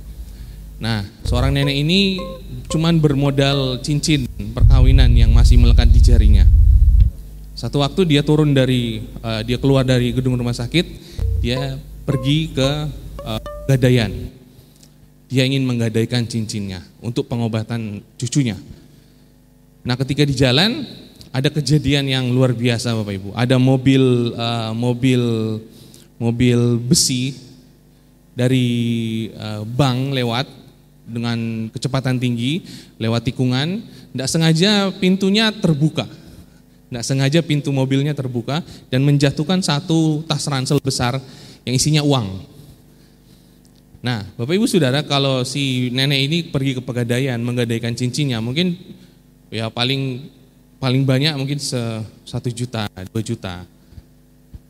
Nah, 0.83 1.07
seorang 1.23 1.55
nenek 1.55 1.79
ini 1.79 2.19
cuman 2.67 2.99
bermodal 2.99 3.79
cincin 3.79 4.27
perkawinan 4.51 5.15
yang 5.15 5.31
masih 5.31 5.55
melekat 5.55 5.87
di 5.87 6.03
jarinya. 6.03 6.43
Satu 7.55 7.79
waktu 7.79 8.03
dia 8.03 8.19
turun 8.19 8.51
dari, 8.51 8.99
uh, 9.23 9.39
dia 9.47 9.55
keluar 9.55 9.87
dari 9.87 10.11
gedung 10.11 10.35
rumah 10.35 10.51
sakit, 10.51 10.83
dia 11.39 11.79
pergi 12.03 12.51
ke 12.51 12.69
uh, 13.23 13.39
gadaian 13.63 14.11
dia 15.33 15.49
ingin 15.49 15.65
menggadaikan 15.65 16.29
cincinnya 16.29 16.85
untuk 17.01 17.25
pengobatan 17.25 18.05
cucunya. 18.21 18.53
Nah, 19.81 19.97
ketika 19.97 20.29
di 20.29 20.37
jalan 20.37 20.85
ada 21.33 21.49
kejadian 21.49 22.05
yang 22.05 22.29
luar 22.29 22.53
biasa 22.53 22.93
Bapak 22.93 23.17
Ibu. 23.17 23.29
Ada 23.33 23.57
mobil 23.57 24.03
uh, 24.37 24.69
mobil 24.77 25.21
mobil 26.21 26.77
besi 26.77 27.33
dari 28.37 28.69
uh, 29.33 29.65
bank 29.65 30.13
lewat 30.13 30.45
dengan 31.03 31.67
kecepatan 31.69 32.15
tinggi 32.17 32.63
lewat 32.95 33.27
tikungan, 33.27 33.83
tidak 34.15 34.27
sengaja 34.31 34.71
pintunya 34.97 35.51
terbuka. 35.51 36.07
Tidak 36.87 37.03
sengaja 37.03 37.41
pintu 37.41 37.73
mobilnya 37.73 38.13
terbuka 38.13 38.61
dan 38.93 39.01
menjatuhkan 39.01 39.65
satu 39.65 40.21
tas 40.29 40.45
ransel 40.45 40.77
besar 40.77 41.17
yang 41.65 41.73
isinya 41.73 42.05
uang. 42.05 42.53
Nah, 44.03 44.21
Bapak 44.37 44.53
Ibu 44.53 44.67
Saudara, 44.69 45.01
kalau 45.01 45.41
si 45.47 45.89
nenek 45.89 46.19
ini 46.27 46.37
pergi 46.45 46.77
ke 46.77 46.81
pegadaian 46.83 47.39
menggadaikan 47.41 47.95
cincinnya, 47.97 48.43
mungkin 48.43 48.77
ya 49.49 49.73
paling 49.73 50.27
paling 50.77 51.07
banyak 51.07 51.33
mungkin 51.39 51.57
satu 52.27 52.51
juta, 52.51 52.85
dua 53.09 53.23
juta 53.23 53.63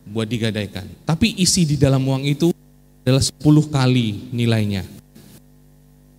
buat 0.07 0.29
digadaikan. 0.29 0.85
Tapi 1.03 1.33
isi 1.41 1.65
di 1.65 1.75
dalam 1.75 2.05
uang 2.05 2.23
itu 2.23 2.53
adalah 3.03 3.23
10 3.23 3.67
kali 3.67 4.31
nilainya. 4.31 5.02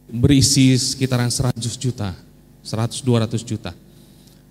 Berisi 0.05 0.77
sekitaran 0.77 1.33
100 1.33 1.59
juta, 1.81 2.13
100-200 2.63 3.41
juta. 3.43 3.73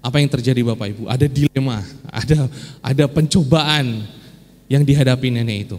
Apa 0.04 0.20
yang 0.20 0.28
terjadi 0.28 0.60
Bapak 0.68 0.88
Ibu? 0.92 1.04
Ada 1.08 1.32
dilema, 1.32 1.80
ada 2.12 2.52
ada 2.84 3.06
pencobaan 3.08 4.04
yang 4.68 4.84
dihadapi 4.84 5.32
nenek 5.32 5.58
itu. 5.70 5.78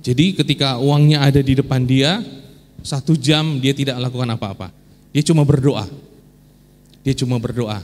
Jadi 0.00 0.36
ketika 0.36 0.76
uangnya 0.80 1.24
ada 1.24 1.40
di 1.40 1.56
depan 1.56 1.84
dia, 1.84 2.20
satu 2.80 3.16
jam 3.16 3.60
dia 3.60 3.72
tidak 3.72 4.00
lakukan 4.00 4.28
apa-apa. 4.36 4.68
Dia 5.12 5.22
cuma 5.24 5.44
berdoa. 5.44 5.84
Dia 7.04 7.14
cuma 7.16 7.36
berdoa. 7.40 7.80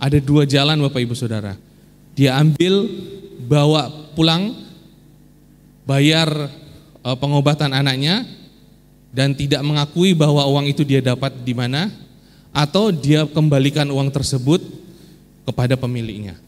Ada 0.00 0.16
dua 0.20 0.48
jalan 0.48 0.80
Bapak 0.80 1.00
Ibu 1.04 1.12
Saudara. 1.12 1.56
Dia 2.16 2.36
ambil, 2.40 2.88
bawa 3.44 4.12
pulang, 4.16 4.56
bayar 5.84 6.28
uh, 7.04 7.16
pengobatan 7.16 7.72
anaknya, 7.76 8.24
dan 9.10 9.34
tidak 9.34 9.60
mengakui 9.66 10.14
bahwa 10.14 10.46
uang 10.46 10.70
itu 10.70 10.86
dia 10.86 11.02
dapat 11.02 11.34
di 11.42 11.54
mana, 11.54 11.90
atau 12.50 12.90
dia 12.90 13.26
kembalikan 13.30 13.86
uang 13.90 14.10
tersebut 14.10 14.62
kepada 15.46 15.78
pemiliknya. 15.78 16.38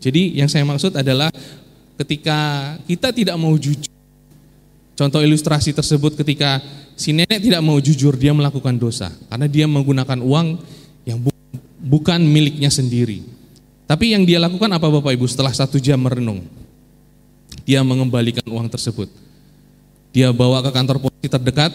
Jadi 0.00 0.40
yang 0.40 0.48
saya 0.48 0.64
maksud 0.64 0.96
adalah 0.96 1.28
ketika 2.00 2.72
kita 2.88 3.12
tidak 3.12 3.36
mau 3.36 3.52
jujur 3.56 3.90
Contoh 5.00 5.24
ilustrasi 5.24 5.72
tersebut 5.72 6.12
ketika 6.12 6.60
si 6.92 7.16
nenek 7.16 7.40
tidak 7.40 7.64
mau 7.64 7.80
jujur 7.80 8.12
dia 8.20 8.36
melakukan 8.36 8.76
dosa 8.76 9.08
karena 9.32 9.48
dia 9.48 9.64
menggunakan 9.64 10.20
uang 10.20 10.60
yang 11.08 11.16
bu 11.16 11.32
bukan 11.80 12.20
miliknya 12.20 12.68
sendiri. 12.68 13.24
Tapi 13.88 14.12
yang 14.12 14.28
dia 14.28 14.36
lakukan 14.36 14.68
apa 14.68 14.92
Bapak 14.92 15.16
Ibu 15.16 15.24
setelah 15.24 15.56
satu 15.56 15.80
jam 15.80 15.96
merenung? 16.04 16.44
Dia 17.64 17.80
mengembalikan 17.80 18.44
uang 18.44 18.68
tersebut. 18.68 19.08
Dia 20.12 20.36
bawa 20.36 20.60
ke 20.60 20.68
kantor 20.68 21.00
polisi 21.20 21.28
terdekat, 21.28 21.72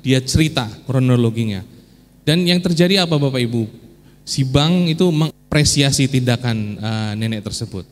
dia 0.00 0.24
cerita 0.24 0.64
kronologinya. 0.88 1.60
Dan 2.24 2.48
yang 2.48 2.64
terjadi 2.64 3.04
apa 3.04 3.20
Bapak 3.20 3.38
Ibu? 3.44 3.68
Si 4.24 4.42
Bang 4.42 4.88
itu 4.88 5.04
mengapresiasi 5.12 6.08
tindakan 6.08 6.80
uh, 6.80 7.12
nenek 7.14 7.44
tersebut. 7.44 7.84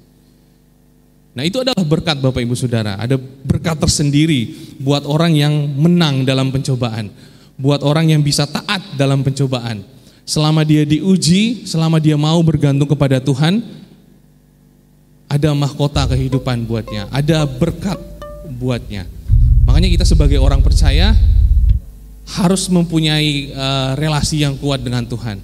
Nah 1.36 1.44
itu 1.44 1.60
adalah 1.60 1.84
berkat 1.84 2.18
Bapak 2.18 2.40
Ibu 2.40 2.56
Saudara. 2.56 2.96
Ada 2.96 3.20
berkat 3.20 3.78
tersendiri 3.78 4.74
buat 4.80 5.04
orang 5.04 5.36
yang 5.36 5.52
menang 5.76 6.24
dalam 6.24 6.50
pencobaan. 6.50 7.12
Buat 7.54 7.86
orang 7.86 8.10
yang 8.10 8.22
bisa 8.24 8.48
taat 8.48 8.82
dalam 8.98 9.22
pencobaan. 9.22 9.84
Selama 10.24 10.64
dia 10.64 10.88
diuji, 10.88 11.68
selama 11.68 12.00
dia 12.00 12.16
mau 12.16 12.40
bergantung 12.40 12.88
kepada 12.88 13.20
Tuhan, 13.20 13.60
ada 15.28 15.52
mahkota 15.52 16.08
kehidupan 16.16 16.64
buatnya, 16.64 17.06
ada 17.12 17.44
berkat 17.44 18.00
buatnya. 18.56 19.04
Makanya 19.64 19.88
kita 19.88 20.04
sebagai 20.06 20.38
orang 20.38 20.60
percaya 20.60 21.16
harus 22.24 22.72
mempunyai 22.72 23.52
uh, 23.52 23.92
relasi 23.96 24.40
yang 24.44 24.56
kuat 24.56 24.80
dengan 24.80 25.04
Tuhan. 25.04 25.40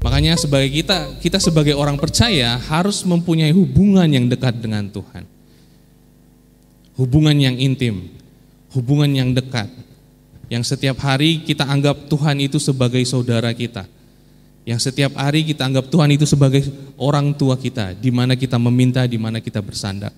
Makanya 0.00 0.38
sebagai 0.40 0.72
kita 0.72 1.20
kita 1.20 1.38
sebagai 1.42 1.76
orang 1.76 2.00
percaya 2.00 2.56
harus 2.56 3.04
mempunyai 3.04 3.52
hubungan 3.52 4.08
yang 4.08 4.26
dekat 4.30 4.56
dengan 4.56 4.88
Tuhan. 4.88 5.28
Hubungan 6.96 7.36
yang 7.36 7.56
intim, 7.60 8.08
hubungan 8.72 9.10
yang 9.12 9.30
dekat. 9.36 9.68
Yang 10.50 10.74
setiap 10.74 10.98
hari 11.04 11.44
kita 11.46 11.62
anggap 11.68 12.10
Tuhan 12.10 12.42
itu 12.42 12.58
sebagai 12.58 13.00
saudara 13.06 13.52
kita. 13.54 13.86
Yang 14.66 14.90
setiap 14.90 15.16
hari 15.16 15.46
kita 15.46 15.64
anggap 15.64 15.88
Tuhan 15.88 16.10
itu 16.12 16.26
sebagai 16.28 16.66
orang 17.00 17.32
tua 17.32 17.56
kita, 17.56 17.96
di 17.96 18.12
mana 18.12 18.36
kita 18.36 18.60
meminta, 18.60 19.06
di 19.08 19.16
mana 19.16 19.40
kita 19.40 19.62
bersandar. 19.64 20.12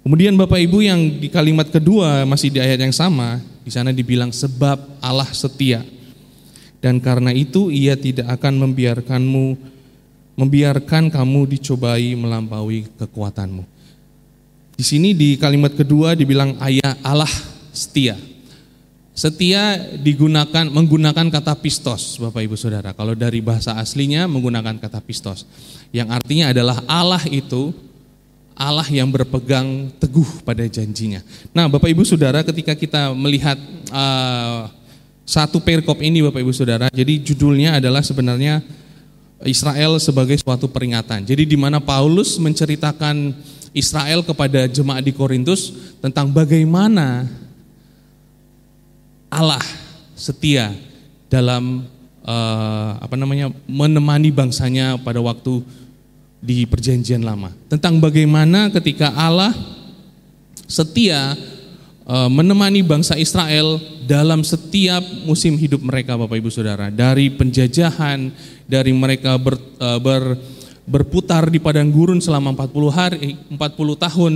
Kemudian 0.00 0.32
Bapak 0.32 0.56
Ibu 0.56 0.80
yang 0.80 1.20
di 1.20 1.28
kalimat 1.28 1.68
kedua 1.68 2.24
masih 2.24 2.48
di 2.48 2.56
ayat 2.56 2.80
yang 2.80 2.94
sama, 2.94 3.36
di 3.60 3.68
sana 3.68 3.92
dibilang 3.92 4.32
sebab 4.32 4.80
Allah 5.04 5.28
setia. 5.36 5.84
Dan 6.80 6.96
karena 7.04 7.36
itu 7.36 7.68
ia 7.68 7.92
tidak 7.92 8.40
akan 8.40 8.64
membiarkanmu 8.64 9.60
membiarkan 10.40 11.12
kamu 11.12 11.52
dicobai 11.52 12.16
melampaui 12.16 12.88
kekuatanmu. 12.96 13.60
Di 14.80 14.84
sini 14.88 15.12
di 15.12 15.36
kalimat 15.36 15.76
kedua 15.76 16.16
dibilang 16.16 16.56
ayah 16.64 16.96
Allah 17.04 17.28
setia. 17.76 18.16
Setia 19.12 19.76
digunakan 20.00 20.64
menggunakan 20.72 21.28
kata 21.28 21.52
pistos, 21.60 22.16
Bapak 22.16 22.40
Ibu 22.40 22.56
Saudara. 22.56 22.96
Kalau 22.96 23.12
dari 23.12 23.44
bahasa 23.44 23.76
aslinya 23.76 24.24
menggunakan 24.24 24.80
kata 24.80 25.04
pistos, 25.04 25.44
yang 25.92 26.08
artinya 26.08 26.56
adalah 26.56 26.80
Allah 26.88 27.20
itu 27.28 27.76
Allah 28.60 28.84
yang 28.92 29.08
berpegang 29.08 29.88
teguh 29.96 30.44
pada 30.44 30.60
janjinya. 30.68 31.24
Nah, 31.56 31.64
Bapak 31.64 31.88
Ibu 31.88 32.04
Saudara, 32.04 32.44
ketika 32.44 32.76
kita 32.76 33.16
melihat 33.16 33.56
uh, 33.88 34.68
satu 35.24 35.64
perikop 35.64 35.96
ini, 36.04 36.20
Bapak 36.20 36.44
Ibu 36.44 36.52
Saudara, 36.52 36.92
jadi 36.92 37.24
judulnya 37.24 37.80
adalah 37.80 38.04
sebenarnya 38.04 38.60
Israel 39.48 39.96
sebagai 39.96 40.36
suatu 40.36 40.68
peringatan. 40.68 41.24
Jadi 41.24 41.48
di 41.48 41.56
mana 41.56 41.80
Paulus 41.80 42.36
menceritakan 42.36 43.32
Israel 43.72 44.20
kepada 44.20 44.68
jemaat 44.68 45.08
di 45.08 45.16
Korintus 45.16 45.96
tentang 46.04 46.28
bagaimana 46.28 47.24
Allah 49.32 49.64
setia 50.12 50.76
dalam 51.32 51.88
uh, 52.28 52.92
apa 53.00 53.16
namanya 53.16 53.48
menemani 53.64 54.28
bangsanya 54.28 55.00
pada 55.00 55.22
waktu 55.24 55.64
di 56.40 56.64
perjanjian 56.64 57.20
lama. 57.20 57.52
Tentang 57.68 58.00
bagaimana 58.00 58.72
ketika 58.72 59.12
Allah 59.12 59.52
setia 60.64 61.36
e, 62.08 62.16
menemani 62.32 62.80
bangsa 62.80 63.14
Israel 63.20 63.76
dalam 64.08 64.40
setiap 64.40 65.04
musim 65.28 65.54
hidup 65.60 65.84
mereka 65.84 66.16
Bapak 66.16 66.40
Ibu 66.40 66.48
Saudara. 66.48 66.88
Dari 66.88 67.28
penjajahan, 67.28 68.32
dari 68.64 68.90
mereka 68.96 69.36
ber, 69.36 69.60
e, 69.60 69.88
ber, 70.00 70.22
berputar 70.88 71.52
di 71.52 71.60
padang 71.60 71.92
gurun 71.92 72.18
selama 72.18 72.56
40 72.56 72.90
hari, 72.90 73.36
40 73.52 73.60
tahun. 73.94 74.34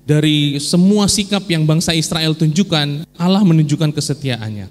Dari 0.00 0.58
semua 0.58 1.06
sikap 1.06 1.44
yang 1.46 1.62
bangsa 1.62 1.94
Israel 1.94 2.34
tunjukkan, 2.34 3.06
Allah 3.14 3.42
menunjukkan 3.46 3.94
kesetiaannya. 3.94 4.66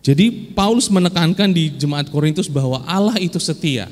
Jadi 0.00 0.56
Paulus 0.56 0.88
menekankan 0.88 1.52
di 1.52 1.68
jemaat 1.76 2.08
Korintus 2.08 2.48
bahwa 2.48 2.80
Allah 2.88 3.20
itu 3.20 3.36
setia. 3.36 3.84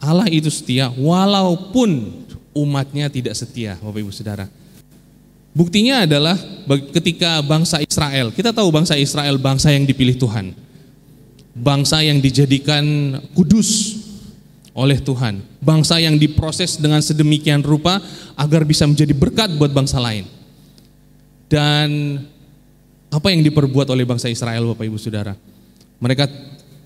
Allah 0.00 0.26
itu 0.32 0.48
setia 0.48 0.88
walaupun 0.88 2.24
umatnya 2.56 3.06
tidak 3.12 3.36
setia, 3.36 3.76
Bapak 3.78 4.00
Ibu 4.00 4.10
Saudara. 4.10 4.48
Buktinya 5.50 6.06
adalah 6.06 6.38
ketika 6.94 7.42
bangsa 7.42 7.82
Israel, 7.82 8.30
kita 8.32 8.54
tahu 8.54 8.70
bangsa 8.70 8.94
Israel 8.96 9.36
bangsa 9.36 9.68
yang 9.74 9.84
dipilih 9.84 10.16
Tuhan. 10.16 10.56
Bangsa 11.50 12.00
yang 12.00 12.22
dijadikan 12.22 13.18
kudus 13.34 13.98
oleh 14.70 15.02
Tuhan. 15.02 15.42
Bangsa 15.58 15.98
yang 15.98 16.16
diproses 16.16 16.78
dengan 16.78 17.02
sedemikian 17.02 17.60
rupa 17.60 17.98
agar 18.38 18.62
bisa 18.62 18.86
menjadi 18.86 19.10
berkat 19.12 19.50
buat 19.58 19.74
bangsa 19.74 19.98
lain. 19.98 20.24
Dan 21.50 22.22
apa 23.10 23.28
yang 23.34 23.42
diperbuat 23.42 23.90
oleh 23.90 24.06
bangsa 24.06 24.30
Israel 24.30 24.70
Bapak 24.70 24.86
Ibu 24.86 24.98
Saudara? 25.02 25.34
Mereka 25.98 26.30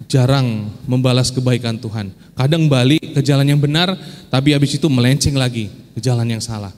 jarang 0.07 0.71
membalas 0.85 1.33
kebaikan 1.33 1.79
Tuhan. 1.79 2.13
Kadang 2.35 2.67
balik 2.69 3.03
ke 3.15 3.21
jalan 3.25 3.47
yang 3.47 3.61
benar, 3.61 3.95
tapi 4.29 4.53
habis 4.53 4.75
itu 4.77 4.87
melenceng 4.91 5.35
lagi 5.35 5.71
ke 5.95 6.01
jalan 6.03 6.27
yang 6.27 6.43
salah. 6.43 6.75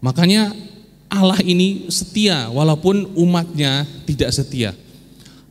Makanya 0.00 0.52
Allah 1.10 1.42
ini 1.42 1.90
setia 1.90 2.48
walaupun 2.48 3.10
umatnya 3.18 3.84
tidak 4.06 4.30
setia. 4.30 4.72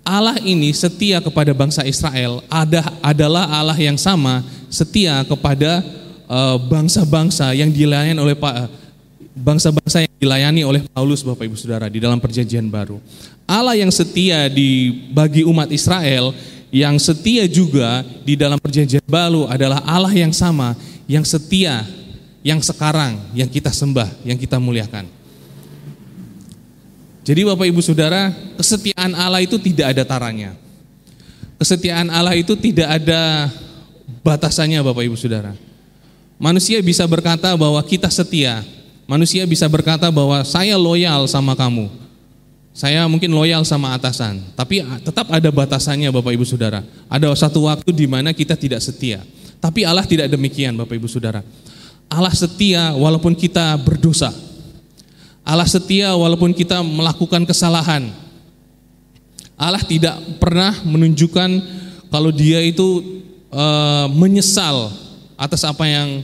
Allah 0.07 0.41
ini 0.41 0.73
setia 0.73 1.21
kepada 1.21 1.53
bangsa 1.53 1.85
Israel 1.85 2.41
ada 2.49 2.81
adalah 3.03 3.45
Allah 3.45 3.77
yang 3.77 3.99
sama 3.99 4.41
setia 4.71 5.21
kepada 5.27 5.85
eh, 6.25 6.57
bangsa-bangsa 6.65 7.53
uh, 7.53 7.53
yang 7.53 7.69
dilayani 7.69 8.17
oleh 8.17 8.33
Pak 8.33 8.88
bangsa-bangsa 9.35 10.05
yang 10.05 10.13
dilayani 10.17 10.61
oleh 10.65 10.81
Paulus 10.89 11.21
Bapak 11.21 11.45
Ibu 11.45 11.57
Saudara 11.57 11.87
di 11.87 12.01
dalam 12.01 12.17
perjanjian 12.17 12.65
baru. 12.67 12.97
Allah 13.49 13.77
yang 13.77 13.89
setia 13.89 14.49
di 14.49 14.91
bagi 15.09 15.41
umat 15.45 15.69
Israel, 15.73 16.33
yang 16.69 16.97
setia 17.01 17.49
juga 17.49 18.05
di 18.21 18.37
dalam 18.37 18.61
perjanjian 18.61 19.01
baru 19.09 19.49
adalah 19.49 19.81
Allah 19.85 20.13
yang 20.13 20.33
sama, 20.33 20.77
yang 21.09 21.25
setia, 21.25 21.81
yang 22.45 22.61
sekarang, 22.61 23.17
yang 23.33 23.49
kita 23.49 23.73
sembah, 23.73 24.09
yang 24.21 24.37
kita 24.37 24.61
muliakan. 24.61 25.09
Jadi 27.25 27.41
Bapak 27.45 27.65
Ibu 27.69 27.81
Saudara, 27.85 28.33
kesetiaan 28.57 29.13
Allah 29.13 29.45
itu 29.45 29.61
tidak 29.61 29.93
ada 29.93 30.01
taranya. 30.01 30.57
Kesetiaan 31.61 32.09
Allah 32.09 32.33
itu 32.33 32.57
tidak 32.57 32.89
ada 32.89 33.51
batasannya 34.25 34.81
Bapak 34.81 35.05
Ibu 35.05 35.13
Saudara. 35.13 35.53
Manusia 36.39 36.79
bisa 36.79 37.03
berkata 37.03 37.51
bahwa 37.53 37.77
kita 37.83 38.07
setia, 38.07 38.63
Manusia 39.09 39.41
bisa 39.49 39.65
berkata 39.65 40.05
bahwa 40.13 40.45
saya 40.45 40.77
loyal 40.77 41.25
sama 41.25 41.57
kamu. 41.57 41.89
Saya 42.77 43.09
mungkin 43.09 43.33
loyal 43.33 43.65
sama 43.65 43.97
atasan, 43.97 44.37
tapi 44.53 44.85
tetap 45.01 45.25
ada 45.33 45.49
batasannya 45.49 46.13
Bapak 46.13 46.29
Ibu 46.29 46.45
Saudara. 46.45 46.85
Ada 47.09 47.33
satu 47.33 47.65
waktu 47.65 47.89
di 47.89 48.05
mana 48.05 48.37
kita 48.37 48.53
tidak 48.53 48.85
setia. 48.85 49.25
Tapi 49.57 49.81
Allah 49.81 50.05
tidak 50.05 50.29
demikian 50.29 50.77
Bapak 50.77 50.93
Ibu 50.93 51.09
Saudara. 51.09 51.41
Allah 52.05 52.29
setia 52.37 52.93
walaupun 52.93 53.33
kita 53.33 53.73
berdosa. 53.81 54.29
Allah 55.41 55.65
setia 55.65 56.13
walaupun 56.13 56.53
kita 56.53 56.85
melakukan 56.85 57.49
kesalahan. 57.49 58.13
Allah 59.57 59.81
tidak 59.81 60.21
pernah 60.37 60.77
menunjukkan 60.85 61.49
kalau 62.13 62.29
dia 62.29 62.61
itu 62.61 63.19
e, 63.49 63.65
menyesal 64.13 64.93
atas 65.33 65.65
apa 65.65 65.83
yang 65.89 66.21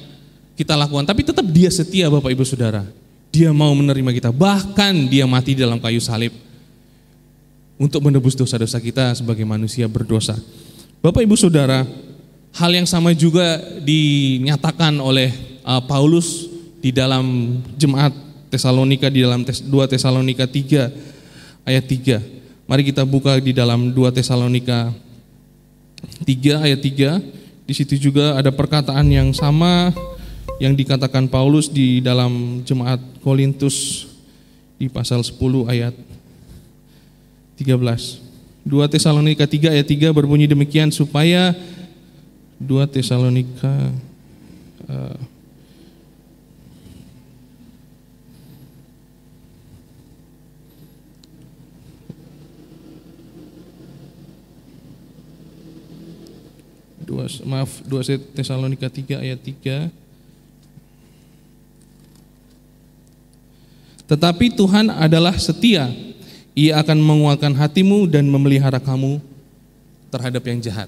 kita 0.55 0.73
lakukan, 0.73 1.03
tapi 1.03 1.21
tetap 1.27 1.43
dia 1.43 1.67
setia 1.67 2.07
Bapak 2.07 2.31
Ibu 2.31 2.47
Saudara. 2.47 2.87
Dia 3.35 3.51
mau 3.51 3.75
menerima 3.75 4.15
kita, 4.15 4.31
bahkan 4.31 4.95
dia 5.11 5.27
mati 5.27 5.51
dalam 5.51 5.75
kayu 5.83 5.99
salib 5.99 6.31
untuk 7.75 7.99
menebus 8.07 8.39
dosa-dosa 8.39 8.79
kita 8.79 9.11
sebagai 9.19 9.43
manusia 9.43 9.83
berdosa. 9.91 10.39
Bapak 11.03 11.27
Ibu 11.27 11.35
Saudara, 11.35 11.83
hal 12.55 12.71
yang 12.71 12.87
sama 12.87 13.11
juga 13.11 13.59
dinyatakan 13.83 14.95
oleh 15.03 15.35
uh, 15.67 15.83
Paulus 15.83 16.47
di 16.79 16.95
dalam 16.95 17.59
jemaat 17.75 18.15
Tesalonika 18.47 19.11
di 19.11 19.27
dalam 19.27 19.43
2 19.43 19.91
Tesalonika 19.91 20.47
3 20.47 21.67
ayat 21.67 21.83
3. 21.83 22.71
Mari 22.71 22.81
kita 22.87 23.03
buka 23.03 23.35
di 23.43 23.51
dalam 23.51 23.91
2 23.91 24.15
Tesalonika 24.15 24.95
3 26.23 26.63
ayat 26.63 26.79
3. 26.79 27.67
Di 27.67 27.73
situ 27.75 27.99
juga 27.99 28.39
ada 28.39 28.55
perkataan 28.55 29.11
yang 29.11 29.35
sama 29.35 29.91
yang 30.59 30.71
dikatakan 30.71 31.27
Paulus 31.27 31.67
di 31.67 31.99
dalam 31.99 32.63
jemaat 32.63 32.99
Korintus 33.19 34.07
di 34.79 34.87
pasal 34.87 35.23
10 35.23 35.35
ayat 35.67 35.95
13. 37.59 38.23
2 38.65 38.91
Tesalonika 38.91 39.45
3 39.45 39.75
ayat 39.75 39.87
3 39.87 40.15
berbunyi 40.15 40.47
demikian 40.47 40.89
supaya 40.89 41.53
2 42.59 42.71
Tesalonika 42.87 43.91
uh, 44.89 45.19
maaf 57.45 57.79
2 57.87 58.35
Tesalonika 58.35 58.91
3 58.91 59.23
ayat 59.23 59.39
3 59.39 60.04
Tetapi 64.05 64.53
Tuhan 64.53 64.93
adalah 64.93 65.33
setia. 65.37 65.89
Ia 66.55 66.79
akan 66.79 66.97
menguatkan 67.03 67.51
hatimu 67.51 68.07
dan 68.07 68.31
memelihara 68.31 68.79
kamu 68.79 69.19
terhadap 70.07 70.43
yang 70.47 70.59
jahat. 70.63 70.87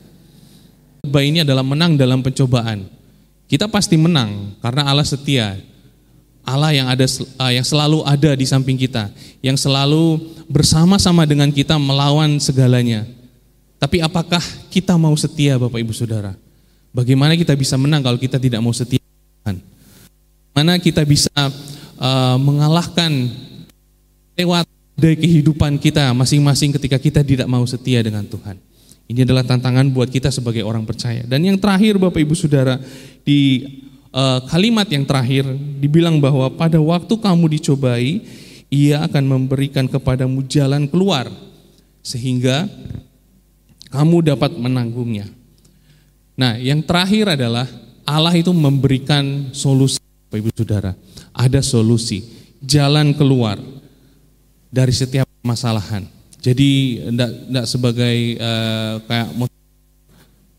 Khotbah 1.03 1.23
ini 1.23 1.43
adalah 1.43 1.65
menang 1.65 1.99
dalam 1.99 2.23
pencobaan. 2.23 2.87
Kita 3.51 3.67
pasti 3.67 3.99
menang 3.99 4.55
karena 4.63 4.87
Allah 4.87 5.03
setia. 5.03 5.59
Allah 6.47 6.71
yang 6.71 6.87
ada 6.87 7.03
eh, 7.03 7.51
yang 7.59 7.65
selalu 7.67 8.07
ada 8.07 8.31
di 8.31 8.47
samping 8.47 8.79
kita, 8.79 9.11
yang 9.43 9.59
selalu 9.59 10.19
bersama-sama 10.47 11.27
dengan 11.27 11.51
kita 11.51 11.75
melawan 11.75 12.39
segalanya. 12.39 13.03
Tapi 13.75 13.99
apakah 13.99 14.39
kita 14.71 14.95
mau 14.95 15.11
setia 15.19 15.59
Bapak 15.59 15.83
Ibu 15.83 15.91
Saudara? 15.91 16.31
Bagaimana 16.95 17.35
kita 17.35 17.51
bisa 17.51 17.75
menang 17.75 17.99
kalau 17.99 18.15
kita 18.15 18.39
tidak 18.39 18.63
mau 18.63 18.71
setia? 18.71 19.03
Mana 20.55 20.81
kita 20.81 21.05
bisa 21.05 21.29
uh, 21.97 22.37
mengalahkan 22.39 23.29
lewat 24.37 24.65
dari 24.97 25.13
kehidupan 25.17 25.77
kita 25.77 26.09
masing-masing 26.13 26.73
ketika 26.73 26.97
kita 26.97 27.21
tidak 27.21 27.45
mau 27.45 27.61
setia 27.69 28.01
dengan 28.01 28.25
Tuhan. 28.25 28.57
Ini 29.07 29.23
adalah 29.23 29.45
tantangan 29.45 29.87
buat 29.93 30.11
kita 30.11 30.33
sebagai 30.33 30.65
orang 30.67 30.83
percaya. 30.83 31.23
Dan 31.23 31.45
yang 31.45 31.55
terakhir 31.55 31.95
Bapak 31.95 32.19
Ibu 32.19 32.35
Saudara, 32.35 32.75
di 33.23 33.63
uh, 34.11 34.43
kalimat 34.51 34.89
yang 34.91 35.07
terakhir 35.07 35.47
dibilang 35.79 36.19
bahwa 36.19 36.51
pada 36.51 36.75
waktu 36.81 37.13
kamu 37.15 37.45
dicobai, 37.55 38.25
ia 38.67 39.07
akan 39.07 39.23
memberikan 39.23 39.87
kepadamu 39.87 40.43
jalan 40.43 40.91
keluar 40.91 41.31
sehingga 42.03 42.67
kamu 43.87 44.35
dapat 44.35 44.59
menanggungnya. 44.59 45.31
Nah, 46.35 46.59
yang 46.59 46.83
terakhir 46.83 47.39
adalah 47.39 47.65
Allah 48.03 48.35
itu 48.35 48.51
memberikan 48.51 49.55
solusi 49.55 50.03
Bapak 50.37 50.53
Ibu 50.53 50.53
Saudara. 50.53 50.91
Ada 51.33 51.65
solusi, 51.65 52.21
jalan 52.61 53.17
keluar 53.17 53.57
dari 54.69 54.93
setiap 54.93 55.25
permasalahan. 55.41 56.05
Jadi 56.37 57.01
tidak 57.09 57.65
sebagai 57.65 58.37
uh, 58.37 59.01
kayak 59.09 59.27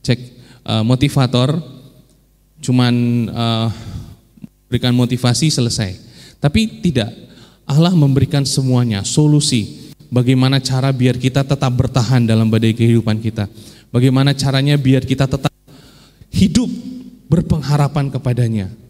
cek 0.02 0.20
uh, 0.66 0.82
motivator, 0.82 1.62
cuman 2.58 2.94
uh, 3.30 3.70
berikan 4.66 4.90
motivasi 4.98 5.46
selesai. 5.46 5.94
Tapi 6.42 6.82
tidak, 6.82 7.14
Allah 7.62 7.94
memberikan 7.94 8.42
semuanya, 8.42 9.06
solusi. 9.06 9.94
Bagaimana 10.10 10.58
cara 10.58 10.90
biar 10.90 11.20
kita 11.22 11.46
tetap 11.46 11.70
bertahan 11.70 12.26
dalam 12.26 12.50
badai 12.50 12.74
kehidupan 12.74 13.22
kita. 13.22 13.46
Bagaimana 13.94 14.34
caranya 14.34 14.74
biar 14.74 15.06
kita 15.06 15.30
tetap 15.30 15.52
hidup 16.34 16.66
berpengharapan 17.30 18.10
kepadanya. 18.10 18.87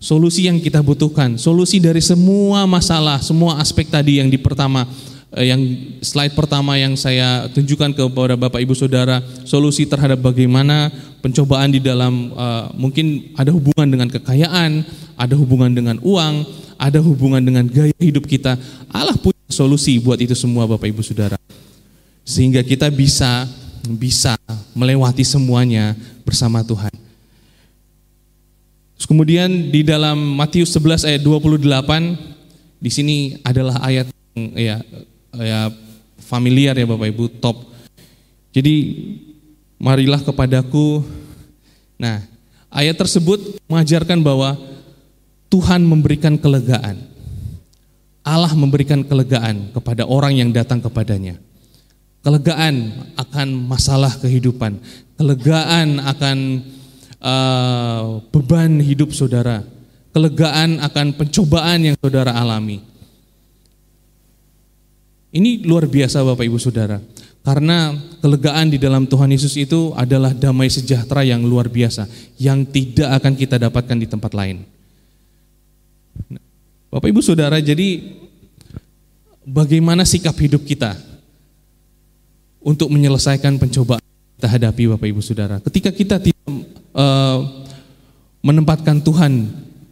Solusi 0.00 0.48
yang 0.48 0.56
kita 0.56 0.80
butuhkan, 0.80 1.36
solusi 1.36 1.76
dari 1.76 2.00
semua 2.00 2.64
masalah, 2.64 3.20
semua 3.20 3.60
aspek 3.60 3.84
tadi 3.84 4.16
yang 4.16 4.32
di 4.32 4.40
pertama 4.40 4.88
eh, 5.36 5.52
yang 5.52 5.60
slide 6.00 6.32
pertama 6.32 6.72
yang 6.80 6.96
saya 6.96 7.44
tunjukkan 7.52 7.92
kepada 7.92 8.32
Bapak 8.32 8.64
Ibu 8.64 8.72
Saudara, 8.72 9.20
solusi 9.44 9.84
terhadap 9.84 10.24
bagaimana 10.24 10.88
pencobaan 11.20 11.68
di 11.68 11.84
dalam 11.84 12.32
uh, 12.32 12.72
mungkin 12.80 13.36
ada 13.36 13.52
hubungan 13.52 13.92
dengan 13.92 14.08
kekayaan, 14.08 14.88
ada 15.20 15.36
hubungan 15.36 15.68
dengan 15.68 16.00
uang, 16.00 16.48
ada 16.80 16.96
hubungan 17.04 17.44
dengan 17.44 17.68
gaya 17.68 17.92
hidup 18.00 18.24
kita. 18.24 18.56
Allah 18.88 19.20
punya 19.20 19.52
solusi 19.52 20.00
buat 20.00 20.16
itu 20.16 20.32
semua 20.32 20.64
Bapak 20.64 20.88
Ibu 20.88 21.04
Saudara. 21.04 21.36
Sehingga 22.24 22.64
kita 22.64 22.88
bisa 22.88 23.44
bisa 23.84 24.32
melewati 24.72 25.28
semuanya 25.28 25.92
bersama 26.24 26.64
Tuhan. 26.64 27.09
Terus 29.00 29.08
kemudian 29.08 29.72
di 29.72 29.80
dalam 29.80 30.36
Matius 30.36 30.76
11 30.76 31.08
ayat 31.08 31.24
28 31.24 31.64
di 32.84 32.90
sini 32.92 33.40
adalah 33.40 33.80
ayat 33.80 34.12
yang 34.36 34.52
ya, 34.52 34.76
ya 35.40 35.72
familiar 36.20 36.76
ya 36.76 36.84
Bapak 36.84 37.08
Ibu 37.08 37.40
top. 37.40 37.64
Jadi 38.52 38.76
marilah 39.80 40.20
kepadaku. 40.20 41.00
Nah, 41.96 42.28
ayat 42.68 42.92
tersebut 43.00 43.56
mengajarkan 43.72 44.20
bahwa 44.20 44.60
Tuhan 45.48 45.80
memberikan 45.80 46.36
kelegaan. 46.36 47.00
Allah 48.20 48.52
memberikan 48.52 49.00
kelegaan 49.00 49.72
kepada 49.72 50.04
orang 50.04 50.44
yang 50.44 50.52
datang 50.52 50.76
kepadanya. 50.84 51.40
Kelegaan 52.20 53.00
akan 53.16 53.48
masalah 53.64 54.12
kehidupan, 54.20 54.76
kelegaan 55.16 56.04
akan 56.04 56.36
uh, 57.20 58.24
beban 58.32 58.80
hidup 58.80 59.12
saudara, 59.12 59.62
kelegaan 60.10 60.80
akan 60.80 61.14
pencobaan 61.14 61.92
yang 61.92 61.96
saudara 62.00 62.34
alami. 62.34 62.82
Ini 65.30 65.62
luar 65.62 65.86
biasa 65.86 66.26
Bapak 66.26 66.42
Ibu 66.42 66.58
Saudara. 66.58 66.98
Karena 67.40 67.96
kelegaan 68.20 68.68
di 68.68 68.76
dalam 68.76 69.08
Tuhan 69.08 69.32
Yesus 69.32 69.56
itu 69.56 69.96
adalah 69.96 70.36
damai 70.36 70.68
sejahtera 70.68 71.24
yang 71.24 71.40
luar 71.40 71.72
biasa 71.72 72.04
yang 72.36 72.68
tidak 72.68 73.16
akan 73.16 73.32
kita 73.32 73.56
dapatkan 73.56 73.96
di 73.96 74.04
tempat 74.04 74.32
lain. 74.36 74.66
Bapak 76.90 77.08
Ibu 77.08 77.22
Saudara, 77.24 77.56
jadi 77.62 78.12
bagaimana 79.46 80.04
sikap 80.04 80.36
hidup 80.36 80.66
kita 80.68 80.98
untuk 82.60 82.92
menyelesaikan 82.92 83.56
pencobaan 83.56 84.04
kita 84.36 84.48
hadapi 84.50 84.90
Bapak 84.92 85.08
Ibu 85.08 85.22
Saudara. 85.24 85.62
Ketika 85.64 85.94
kita 85.94 86.20
tidak 86.20 86.44
uh, 86.94 87.38
menempatkan 88.40 89.02
Tuhan 89.04 89.48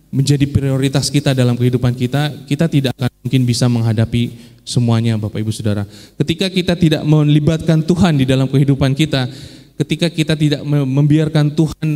menjadi 0.09 0.49
prioritas 0.49 1.13
kita 1.13 1.37
dalam 1.37 1.53
kehidupan 1.55 1.93
kita, 1.93 2.33
kita 2.49 2.65
tidak 2.65 2.97
akan 2.97 3.13
mungkin 3.21 3.43
bisa 3.45 3.69
menghadapi 3.69 4.33
semuanya 4.65 5.21
Bapak 5.21 5.41
Ibu 5.41 5.53
Saudara. 5.53 5.85
Ketika 6.17 6.49
kita 6.49 6.75
tidak 6.77 7.03
melibatkan 7.05 7.85
Tuhan 7.85 8.17
di 8.17 8.25
dalam 8.25 8.49
kehidupan 8.49 8.97
kita, 8.97 9.29
ketika 9.77 10.09
kita 10.09 10.33
tidak 10.33 10.65
membiarkan 10.65 11.53
Tuhan 11.53 11.89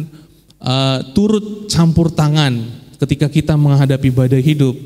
uh, 0.60 0.98
turut 1.16 1.72
campur 1.72 2.12
tangan 2.12 2.82
ketika 3.02 3.26
kita 3.26 3.58
menghadapi 3.58 4.14
badai 4.14 4.38
hidup, 4.38 4.78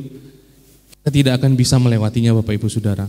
kita 0.88 1.10
tidak 1.12 1.32
akan 1.36 1.52
bisa 1.52 1.76
melewatinya 1.76 2.32
Bapak 2.40 2.56
Ibu 2.56 2.72
Saudara. 2.72 3.04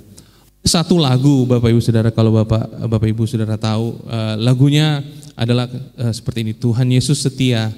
Satu 0.68 1.00
lagu 1.00 1.48
Bapak 1.48 1.72
Ibu 1.72 1.80
Saudara 1.80 2.12
kalau 2.12 2.44
Bapak 2.44 2.68
Bapak 2.92 3.08
Ibu 3.08 3.24
Saudara 3.24 3.56
tahu, 3.56 4.04
uh, 4.04 4.36
lagunya 4.36 5.00
adalah 5.40 5.72
uh, 5.96 6.12
seperti 6.12 6.44
ini, 6.44 6.52
Tuhan 6.52 6.92
Yesus 6.92 7.24
setia, 7.24 7.72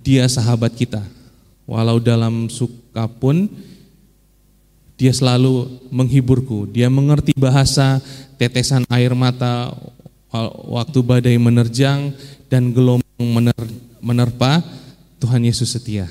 dia 0.00 0.24
sahabat 0.24 0.72
kita. 0.72 1.04
Walau 1.68 2.00
dalam 2.00 2.48
suka 2.48 3.04
pun 3.04 3.52
dia 4.96 5.12
selalu 5.12 5.68
menghiburku. 5.92 6.64
Dia 6.72 6.88
mengerti 6.88 7.36
bahasa 7.36 8.00
tetesan 8.40 8.88
air 8.88 9.12
mata 9.12 9.76
waktu 10.72 10.98
badai 11.04 11.36
menerjang 11.36 12.16
dan 12.48 12.72
gelombang 12.72 13.28
mener, 13.28 13.60
menerpa. 14.00 14.64
Tuhan 15.16 15.44
Yesus 15.44 15.72
setia. 15.72 16.08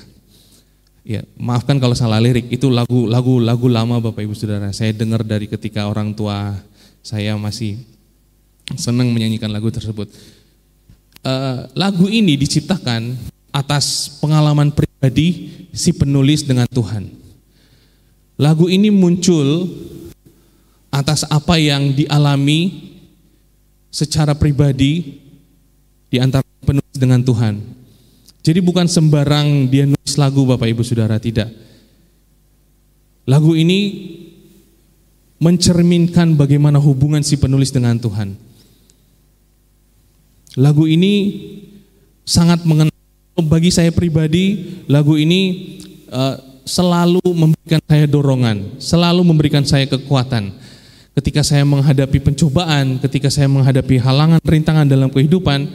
Ya, 1.06 1.22
maafkan 1.38 1.78
kalau 1.78 1.94
salah 1.94 2.18
lirik. 2.18 2.50
Itu 2.50 2.66
lagu 2.66 3.06
lagu 3.06 3.38
lagu 3.38 3.70
lama 3.70 4.02
Bapak 4.02 4.26
Ibu 4.26 4.34
Saudara. 4.34 4.74
Saya 4.74 4.90
dengar 4.90 5.22
dari 5.22 5.46
ketika 5.46 5.86
orang 5.86 6.10
tua 6.10 6.58
saya 6.98 7.38
masih 7.38 7.78
senang 8.74 9.14
menyanyikan 9.14 9.54
lagu 9.54 9.70
tersebut. 9.70 10.10
Uh, 11.22 11.70
lagu 11.78 12.10
ini 12.10 12.34
diciptakan 12.34 13.14
atas 13.54 14.18
pengalaman 14.18 14.74
pribadi 14.74 15.54
si 15.70 15.94
penulis 15.94 16.42
dengan 16.42 16.66
Tuhan. 16.66 17.06
Lagu 18.34 18.66
ini 18.66 18.90
muncul 18.90 19.70
atas 20.90 21.22
apa 21.30 21.54
yang 21.54 21.94
dialami 21.94 22.90
secara 23.94 24.34
pribadi 24.34 25.22
di 26.10 26.18
antara 26.18 26.42
penulis 26.66 26.98
dengan 26.98 27.22
Tuhan. 27.22 27.85
Jadi 28.46 28.62
bukan 28.62 28.86
sembarang 28.86 29.66
dia 29.66 29.90
nulis 29.90 30.14
lagu 30.14 30.46
Bapak 30.46 30.70
Ibu 30.70 30.86
Saudara, 30.86 31.18
tidak. 31.18 31.50
Lagu 33.26 33.58
ini 33.58 34.06
mencerminkan 35.42 36.38
bagaimana 36.38 36.78
hubungan 36.78 37.26
si 37.26 37.34
penulis 37.42 37.74
dengan 37.74 37.98
Tuhan. 37.98 38.38
Lagu 40.62 40.86
ini 40.86 41.42
sangat 42.22 42.62
mengenal 42.62 42.94
bagi 43.50 43.74
saya 43.74 43.90
pribadi, 43.90 44.78
lagu 44.86 45.18
ini 45.18 45.74
uh, 46.14 46.38
selalu 46.62 47.26
memberikan 47.26 47.82
saya 47.82 48.06
dorongan, 48.06 48.78
selalu 48.78 49.26
memberikan 49.26 49.66
saya 49.66 49.90
kekuatan. 49.90 50.54
Ketika 51.18 51.42
saya 51.42 51.66
menghadapi 51.66 52.22
pencobaan, 52.22 53.02
ketika 53.02 53.26
saya 53.26 53.50
menghadapi 53.50 53.98
halangan, 53.98 54.38
rintangan 54.38 54.86
dalam 54.86 55.10
kehidupan, 55.10 55.66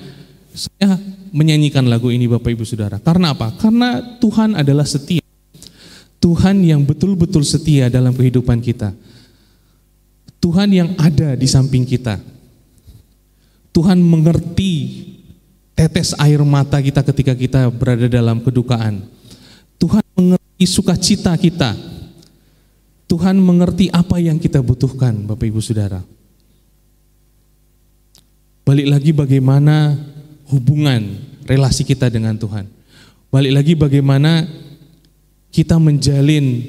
saya 0.56 0.96
menyanyikan 1.32 1.88
lagu 1.88 2.12
ini 2.12 2.28
Bapak 2.28 2.52
Ibu 2.52 2.68
Saudara. 2.68 3.00
Karena 3.00 3.32
apa? 3.32 3.56
Karena 3.56 4.20
Tuhan 4.20 4.54
adalah 4.60 4.84
setia. 4.84 5.24
Tuhan 6.22 6.62
yang 6.62 6.86
betul-betul 6.86 7.42
setia 7.42 7.90
dalam 7.90 8.14
kehidupan 8.14 8.62
kita. 8.62 8.94
Tuhan 10.38 10.70
yang 10.70 10.90
ada 11.02 11.34
di 11.34 11.48
samping 11.50 11.88
kita. 11.88 12.22
Tuhan 13.72 13.98
mengerti 14.04 15.08
tetes 15.74 16.14
air 16.20 16.44
mata 16.44 16.78
kita 16.78 17.02
ketika 17.02 17.34
kita 17.34 17.72
berada 17.74 18.06
dalam 18.06 18.44
kedukaan. 18.44 19.02
Tuhan 19.82 20.04
mengerti 20.14 20.66
sukacita 20.68 21.34
kita. 21.40 21.74
Tuhan 23.10 23.40
mengerti 23.42 23.90
apa 23.90 24.22
yang 24.22 24.38
kita 24.38 24.62
butuhkan, 24.62 25.26
Bapak 25.26 25.50
Ibu 25.50 25.60
Saudara. 25.60 26.00
Balik 28.62 28.88
lagi 28.88 29.12
bagaimana 29.12 29.98
hubungan 30.52 31.18
relasi 31.48 31.88
kita 31.88 32.12
dengan 32.12 32.36
Tuhan. 32.36 32.68
Balik 33.32 33.54
lagi 33.56 33.74
bagaimana 33.80 34.44
kita 35.52 35.80
menjalin 35.80 36.68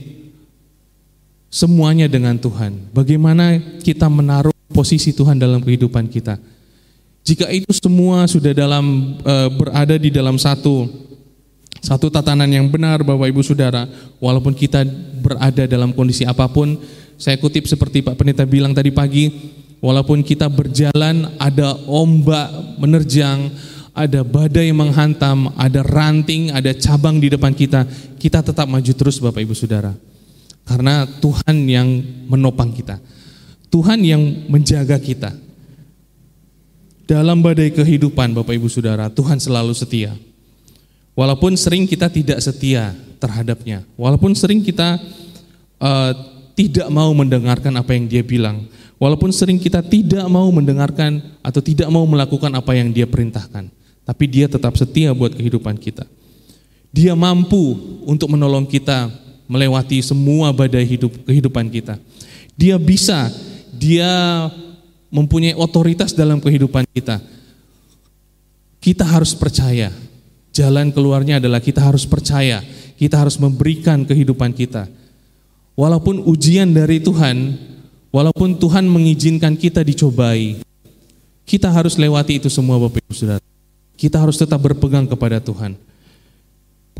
semuanya 1.50 2.06
dengan 2.06 2.38
Tuhan. 2.38 2.94
Bagaimana 2.94 3.58
kita 3.82 4.06
menaruh 4.06 4.54
posisi 4.72 5.12
Tuhan 5.12 5.36
dalam 5.36 5.60
kehidupan 5.60 6.08
kita. 6.08 6.40
Jika 7.22 7.46
itu 7.54 7.70
semua 7.70 8.26
sudah 8.26 8.50
dalam 8.50 9.14
e, 9.22 9.34
berada 9.54 9.94
di 9.94 10.10
dalam 10.10 10.34
satu 10.40 10.90
satu 11.82 12.10
tatanan 12.10 12.50
yang 12.50 12.66
benar 12.70 13.02
Bapak 13.02 13.30
Ibu 13.30 13.42
Saudara, 13.42 13.86
walaupun 14.22 14.54
kita 14.54 14.86
berada 15.22 15.66
dalam 15.66 15.90
kondisi 15.90 16.22
apa 16.22 16.46
pun, 16.46 16.78
saya 17.18 17.34
kutip 17.38 17.66
seperti 17.66 18.06
Pak 18.06 18.14
Pendeta 18.14 18.46
bilang 18.46 18.70
tadi 18.70 18.94
pagi, 18.94 19.30
walaupun 19.82 20.22
kita 20.22 20.46
berjalan 20.46 21.34
ada 21.42 21.74
ombak 21.90 22.78
menerjang, 22.78 23.50
ada 23.92 24.24
badai 24.24 24.72
menghantam, 24.72 25.52
ada 25.56 25.84
ranting, 25.84 26.48
ada 26.48 26.72
cabang 26.72 27.20
di 27.20 27.28
depan 27.28 27.52
kita, 27.52 27.84
kita 28.16 28.40
tetap 28.40 28.64
maju 28.64 28.92
terus 28.92 29.20
Bapak 29.20 29.44
Ibu 29.44 29.52
Saudara. 29.52 29.92
Karena 30.64 31.04
Tuhan 31.04 31.56
yang 31.68 31.88
menopang 32.28 32.72
kita. 32.72 32.96
Tuhan 33.68 34.00
yang 34.00 34.20
menjaga 34.48 34.96
kita. 34.96 35.36
Dalam 37.04 37.44
badai 37.44 37.68
kehidupan 37.72 38.32
Bapak 38.32 38.56
Ibu 38.56 38.68
Saudara, 38.72 39.12
Tuhan 39.12 39.36
selalu 39.36 39.76
setia. 39.76 40.16
Walaupun 41.12 41.60
sering 41.60 41.84
kita 41.84 42.08
tidak 42.08 42.40
setia 42.40 42.96
terhadapnya, 43.20 43.84
walaupun 44.00 44.32
sering 44.32 44.64
kita 44.64 44.96
uh, 45.76 46.12
tidak 46.56 46.88
mau 46.88 47.12
mendengarkan 47.12 47.76
apa 47.76 47.92
yang 47.92 48.08
dia 48.08 48.24
bilang, 48.24 48.64
walaupun 48.96 49.28
sering 49.28 49.60
kita 49.60 49.84
tidak 49.84 50.24
mau 50.32 50.48
mendengarkan 50.48 51.20
atau 51.44 51.60
tidak 51.60 51.92
mau 51.92 52.08
melakukan 52.08 52.48
apa 52.56 52.72
yang 52.72 52.88
dia 52.96 53.04
perintahkan, 53.04 53.68
tapi 54.02 54.26
dia 54.26 54.50
tetap 54.50 54.74
setia 54.74 55.14
buat 55.14 55.34
kehidupan 55.34 55.78
kita. 55.78 56.06
Dia 56.92 57.16
mampu 57.16 57.78
untuk 58.04 58.28
menolong 58.28 58.68
kita 58.68 59.08
melewati 59.48 60.02
semua 60.04 60.52
badai 60.52 60.84
hidup 60.84 61.12
kehidupan 61.24 61.72
kita. 61.72 61.96
Dia 62.52 62.76
bisa, 62.76 63.32
dia 63.72 64.12
mempunyai 65.08 65.56
otoritas 65.56 66.12
dalam 66.12 66.40
kehidupan 66.40 66.84
kita. 66.92 67.20
Kita 68.82 69.04
harus 69.08 69.32
percaya. 69.32 69.92
Jalan 70.52 70.92
keluarnya 70.92 71.40
adalah 71.40 71.64
kita 71.64 71.80
harus 71.80 72.04
percaya. 72.04 72.60
Kita 73.00 73.20
harus 73.20 73.40
memberikan 73.40 74.04
kehidupan 74.04 74.52
kita. 74.52 74.84
Walaupun 75.72 76.28
ujian 76.28 76.68
dari 76.76 77.00
Tuhan, 77.00 77.56
walaupun 78.12 78.60
Tuhan 78.60 78.84
mengizinkan 78.84 79.56
kita 79.56 79.80
dicobai, 79.80 80.60
kita 81.48 81.72
harus 81.72 81.96
lewati 81.96 82.36
itu 82.36 82.52
semua 82.52 82.76
Bapak 82.76 83.00
Ibu 83.00 83.14
Saudara. 83.16 83.51
Kita 83.96 84.18
harus 84.18 84.40
tetap 84.40 84.58
berpegang 84.58 85.06
kepada 85.06 85.38
Tuhan. 85.38 85.78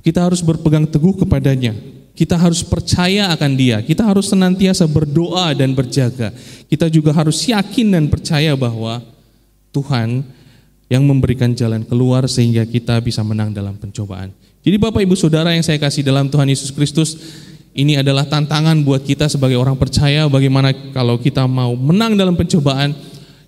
Kita 0.03 0.27
harus 0.27 0.43
berpegang 0.43 0.87
teguh 0.87 1.15
kepadanya. 1.23 1.75
Kita 2.13 2.37
harus 2.37 2.61
percaya 2.61 3.33
akan 3.33 3.53
Dia. 3.57 3.81
Kita 3.81 4.05
harus 4.05 4.29
senantiasa 4.29 4.85
berdoa 4.85 5.57
dan 5.57 5.73
berjaga. 5.73 6.35
Kita 6.69 6.91
juga 6.93 7.15
harus 7.15 7.41
yakin 7.49 7.97
dan 7.97 8.05
percaya 8.11 8.53
bahwa 8.53 9.01
Tuhan 9.73 10.27
yang 10.93 11.09
memberikan 11.09 11.57
jalan 11.57 11.81
keluar 11.89 12.29
sehingga 12.29 12.69
kita 12.69 13.01
bisa 13.01 13.25
menang 13.25 13.49
dalam 13.49 13.81
pencobaan. 13.81 14.29
Jadi 14.61 14.77
Bapak 14.77 15.01
Ibu 15.01 15.17
Saudara 15.17 15.57
yang 15.57 15.65
saya 15.65 15.81
kasih 15.81 16.05
dalam 16.05 16.29
Tuhan 16.29 16.47
Yesus 16.53 16.69
Kristus, 16.69 17.17
ini 17.73 17.97
adalah 17.97 18.29
tantangan 18.29 18.77
buat 18.85 19.01
kita 19.01 19.33
sebagai 19.33 19.57
orang 19.57 19.81
percaya 19.81 20.29
bagaimana 20.29 20.77
kalau 20.93 21.17
kita 21.17 21.49
mau 21.49 21.73
menang 21.73 22.21
dalam 22.21 22.37
pencobaan, 22.37 22.93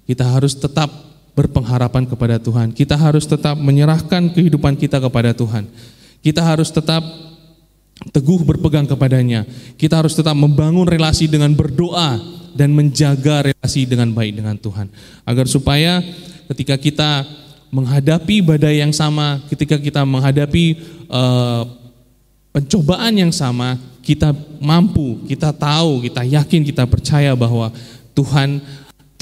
kita 0.09 0.25
harus 0.25 0.57
tetap 0.57 0.89
berpengharapan 1.35 2.07
kepada 2.07 2.39
Tuhan. 2.39 2.71
Kita 2.71 2.95
harus 2.95 3.27
tetap 3.27 3.59
menyerahkan 3.59 4.31
kehidupan 4.31 4.79
kita 4.79 5.03
kepada 5.03 5.35
Tuhan. 5.35 5.67
Kita 6.23 6.41
harus 6.41 6.71
tetap 6.71 7.03
teguh 8.15 8.43
berpegang 8.47 8.87
kepadanya. 8.87 9.45
Kita 9.75 10.01
harus 10.01 10.15
tetap 10.15 10.35
membangun 10.35 10.87
relasi 10.87 11.27
dengan 11.27 11.53
berdoa 11.53 12.17
dan 12.55 12.71
menjaga 12.71 13.51
relasi 13.51 13.85
dengan 13.85 14.15
baik 14.15 14.41
dengan 14.41 14.57
Tuhan. 14.57 14.87
Agar 15.27 15.51
supaya 15.51 16.01
ketika 16.55 16.79
kita 16.79 17.27
menghadapi 17.75 18.39
badai 18.47 18.79
yang 18.79 18.95
sama, 18.95 19.43
ketika 19.51 19.75
kita 19.83 20.07
menghadapi 20.07 20.79
uh, 21.11 21.67
pencobaan 22.55 23.19
yang 23.19 23.35
sama, 23.35 23.75
kita 24.07 24.31
mampu, 24.63 25.27
kita 25.27 25.51
tahu, 25.51 26.07
kita 26.07 26.23
yakin, 26.23 26.63
kita 26.63 26.87
percaya 26.87 27.35
bahwa 27.35 27.75
Tuhan 28.15 28.63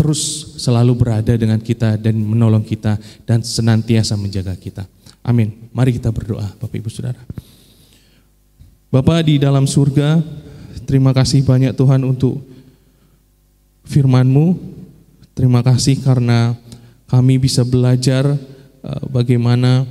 terus 0.02 0.58
selalu 0.58 0.98
berada 0.98 1.30
dengan 1.38 1.62
kita 1.62 1.94
dan 1.94 2.18
menolong 2.18 2.66
kita 2.66 2.98
dan 3.22 3.38
senantiasa 3.46 4.18
menjaga 4.18 4.58
kita. 4.58 4.82
Amin. 5.22 5.70
Mari 5.70 5.94
kita 5.94 6.10
berdoa, 6.10 6.50
Bapak 6.58 6.74
Ibu 6.74 6.90
Saudara. 6.90 7.22
Bapak 8.90 9.30
di 9.30 9.38
dalam 9.38 9.70
surga, 9.70 10.18
terima 10.90 11.14
kasih 11.14 11.46
banyak 11.46 11.78
Tuhan 11.78 12.02
untuk 12.02 12.42
firman-Mu. 13.86 14.58
Terima 15.38 15.62
kasih 15.62 16.02
karena 16.02 16.58
kami 17.06 17.38
bisa 17.38 17.62
belajar 17.62 18.26
uh, 18.82 19.02
bagaimana 19.06 19.86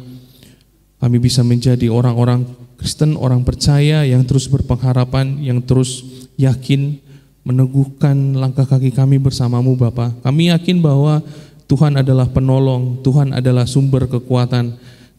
kami 1.00 1.24
bisa 1.24 1.40
menjadi 1.40 1.88
orang-orang 1.88 2.44
Kristen, 2.76 3.16
orang 3.16 3.48
percaya 3.48 4.04
yang 4.04 4.28
terus 4.28 4.52
berpengharapan, 4.52 5.40
yang 5.40 5.64
terus 5.64 6.04
yakin 6.36 7.00
meneguhkan 7.42 8.38
langkah 8.38 8.66
kaki 8.70 8.94
kami 8.94 9.18
bersamamu 9.18 9.74
Bapak. 9.74 10.22
Kami 10.22 10.54
yakin 10.54 10.82
bahwa 10.82 11.24
Tuhan 11.66 11.98
adalah 11.98 12.30
penolong, 12.30 13.00
Tuhan 13.02 13.34
adalah 13.34 13.66
sumber 13.66 14.06
kekuatan, 14.06 14.76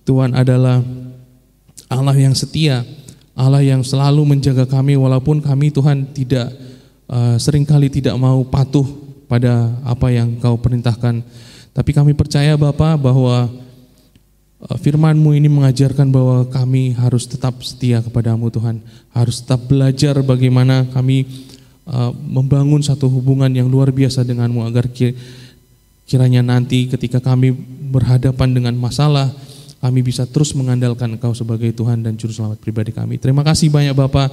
Tuhan 0.06 0.36
adalah 0.36 0.84
Allah 1.90 2.16
yang 2.16 2.32
setia 2.32 2.84
Allah 3.32 3.64
yang 3.64 3.80
selalu 3.80 4.36
menjaga 4.36 4.68
kami 4.68 4.92
walaupun 4.92 5.40
kami 5.40 5.72
Tuhan 5.72 6.12
tidak 6.12 6.52
uh, 7.08 7.40
sering 7.40 7.64
kali 7.64 7.88
tidak 7.88 8.12
mau 8.20 8.44
patuh 8.44 8.84
pada 9.24 9.72
apa 9.88 10.12
yang 10.12 10.36
Kau 10.36 10.60
perintahkan. 10.60 11.24
Tapi 11.72 11.90
kami 11.96 12.12
percaya 12.12 12.52
Bapa 12.60 13.00
bahwa 13.00 13.48
uh, 14.68 14.76
firman-Mu 14.76 15.32
ini 15.32 15.48
mengajarkan 15.48 16.12
bahwa 16.12 16.44
kami 16.52 16.92
harus 16.92 17.24
tetap 17.24 17.56
setia 17.64 18.04
kepadamu 18.04 18.52
Tuhan. 18.52 18.84
Harus 19.16 19.40
tetap 19.40 19.64
belajar 19.64 20.20
bagaimana 20.20 20.84
kami 20.92 21.24
uh, 21.92 22.10
membangun 22.16 22.80
satu 22.80 23.06
hubungan 23.12 23.52
yang 23.52 23.68
luar 23.68 23.92
biasa 23.92 24.24
denganmu 24.24 24.64
agar 24.64 24.88
kiranya 26.08 26.40
nanti 26.40 26.88
ketika 26.88 27.20
kami 27.20 27.52
berhadapan 27.92 28.56
dengan 28.56 28.74
masalah, 28.74 29.28
kami 29.78 30.00
bisa 30.00 30.24
terus 30.24 30.56
mengandalkan 30.56 31.12
Engkau 31.14 31.36
sebagai 31.36 31.70
Tuhan 31.76 32.00
dan 32.00 32.16
Juru 32.16 32.32
Selamat 32.32 32.58
pribadi 32.58 32.90
kami. 32.90 33.20
Terima 33.20 33.44
kasih 33.44 33.68
banyak 33.68 33.92
Bapak. 33.92 34.32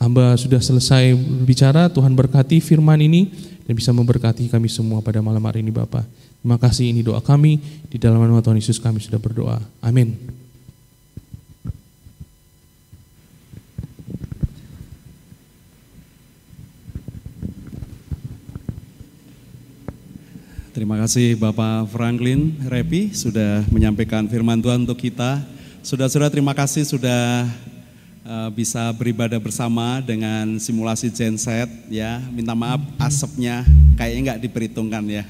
Hamba 0.00 0.32
sudah 0.40 0.64
selesai 0.64 1.12
bicara, 1.44 1.92
Tuhan 1.92 2.16
berkati 2.16 2.56
firman 2.64 2.96
ini 3.04 3.28
dan 3.68 3.76
bisa 3.76 3.92
memberkati 3.92 4.48
kami 4.48 4.72
semua 4.72 5.04
pada 5.04 5.20
malam 5.20 5.44
hari 5.44 5.60
ini 5.60 5.68
Bapak. 5.68 6.08
Terima 6.40 6.56
kasih 6.56 6.88
ini 6.88 7.04
doa 7.04 7.20
kami, 7.20 7.60
di 7.92 8.00
dalam 8.00 8.16
nama 8.16 8.40
Tuhan 8.40 8.56
Yesus 8.56 8.80
kami 8.80 8.96
sudah 8.96 9.20
berdoa. 9.20 9.60
Amin. 9.84 10.39
Terima 20.70 20.94
kasih 21.02 21.34
Bapak 21.34 21.90
Franklin 21.90 22.54
Repi 22.70 23.10
sudah 23.10 23.66
menyampaikan 23.74 24.30
firman 24.30 24.62
Tuhan 24.62 24.86
untuk 24.86 25.02
kita. 25.02 25.42
Saudara-saudara 25.82 26.30
terima 26.30 26.54
kasih 26.54 26.86
sudah 26.86 27.42
uh, 28.22 28.54
bisa 28.54 28.94
beribadah 28.94 29.42
bersama 29.42 29.98
dengan 29.98 30.62
simulasi 30.62 31.10
genset 31.10 31.66
ya. 31.90 32.22
Minta 32.30 32.54
maaf 32.54 32.78
asapnya 33.02 33.66
kayaknya 33.98 34.20
nggak 34.30 34.42
diperhitungkan 34.46 35.02
ya. 35.10 35.26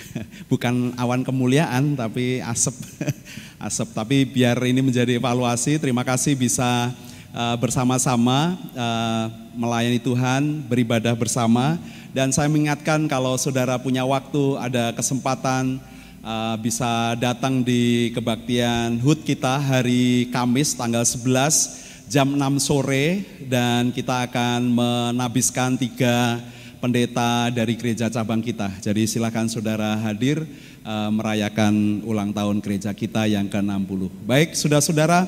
Bukan 0.52 0.92
awan 1.00 1.24
kemuliaan 1.24 1.96
tapi 1.96 2.44
asap. 2.44 2.76
asap 3.72 3.96
tapi 3.96 4.28
biar 4.28 4.60
ini 4.60 4.84
menjadi 4.84 5.16
evaluasi. 5.16 5.80
Terima 5.80 6.04
kasih 6.04 6.36
bisa 6.36 6.92
uh, 7.32 7.56
bersama-sama 7.56 8.60
uh, 8.76 9.24
melayani 9.56 10.04
Tuhan, 10.04 10.68
beribadah 10.68 11.16
bersama 11.16 11.80
dan 12.12 12.28
saya 12.28 12.44
mengingatkan 12.52 13.08
kalau 13.08 13.40
saudara 13.40 13.80
punya 13.80 14.04
waktu, 14.04 14.60
ada 14.60 14.92
kesempatan 14.92 15.80
uh, 16.20 16.60
bisa 16.60 17.16
datang 17.16 17.64
di 17.64 18.12
kebaktian 18.12 19.00
HUT 19.00 19.24
kita 19.24 19.56
hari 19.56 20.28
Kamis 20.28 20.76
tanggal 20.76 21.08
11 21.08 22.12
jam 22.12 22.36
6 22.36 22.60
sore 22.60 23.24
dan 23.48 23.96
kita 23.96 24.28
akan 24.28 24.60
menabiskan 24.76 25.80
tiga 25.80 26.36
pendeta 26.84 27.48
dari 27.48 27.80
gereja 27.80 28.12
cabang 28.12 28.44
kita. 28.44 28.68
Jadi 28.84 29.08
silakan 29.08 29.48
saudara 29.48 29.96
hadir 29.96 30.44
uh, 30.84 31.08
merayakan 31.08 32.04
ulang 32.04 32.36
tahun 32.36 32.60
gereja 32.60 32.92
kita 32.92 33.24
yang 33.24 33.48
ke-60. 33.48 34.12
Baik, 34.28 34.52
saudara-saudara, 34.52 35.24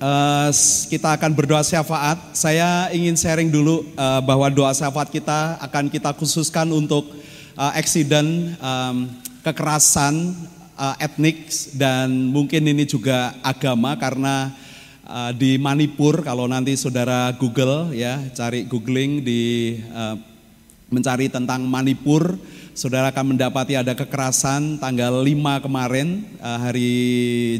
uh, 0.00 0.50
kita 0.88 1.14
akan 1.14 1.30
berdoa 1.36 1.62
syafaat. 1.62 2.18
Saya 2.34 2.88
ingin 2.90 3.14
sharing 3.14 3.52
dulu 3.52 3.84
uh, 3.94 4.20
bahwa 4.24 4.48
doa 4.50 4.72
syafaat 4.72 5.12
kita 5.12 5.60
akan 5.60 5.92
kita 5.92 6.10
khususkan 6.16 6.66
untuk 6.72 7.06
uh, 7.54 7.72
eksiden 7.76 8.56
um, 8.58 9.06
kekerasan 9.44 10.34
uh, 10.74 10.96
etnik 10.98 11.48
dan 11.76 12.32
mungkin 12.32 12.64
ini 12.66 12.88
juga 12.88 13.36
agama 13.44 13.94
karena 14.00 14.52
uh, 15.06 15.30
di 15.36 15.60
Manipur 15.60 16.24
kalau 16.24 16.48
nanti 16.48 16.74
saudara 16.76 17.32
Google 17.36 17.92
ya 17.92 18.20
cari 18.32 18.64
googling 18.64 19.24
di 19.24 19.76
uh, 19.92 20.16
mencari 20.90 21.30
tentang 21.30 21.64
Manipur 21.70 22.34
saudara 22.74 23.14
akan 23.14 23.36
mendapati 23.36 23.78
ada 23.78 23.94
kekerasan 23.94 24.82
tanggal 24.82 25.22
5 25.22 25.62
kemarin 25.62 26.26
hari 26.42 26.90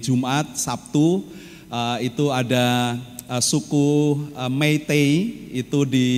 Jumat 0.03 0.59
Sabtu 0.59 1.22
uh, 1.70 1.96
itu 2.02 2.28
ada 2.34 2.98
uh, 3.30 3.40
suku 3.40 4.20
uh, 4.34 4.50
Meitei 4.50 5.32
itu 5.54 5.86
di 5.86 6.08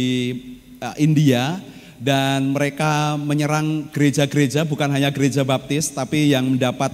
uh, 0.80 0.96
India 0.98 1.60
dan 2.02 2.50
mereka 2.50 3.14
menyerang 3.14 3.86
gereja-gereja 3.94 4.66
bukan 4.66 4.90
hanya 4.90 5.14
gereja 5.14 5.46
baptis 5.46 5.94
tapi 5.94 6.34
yang 6.34 6.58
mendapat 6.58 6.90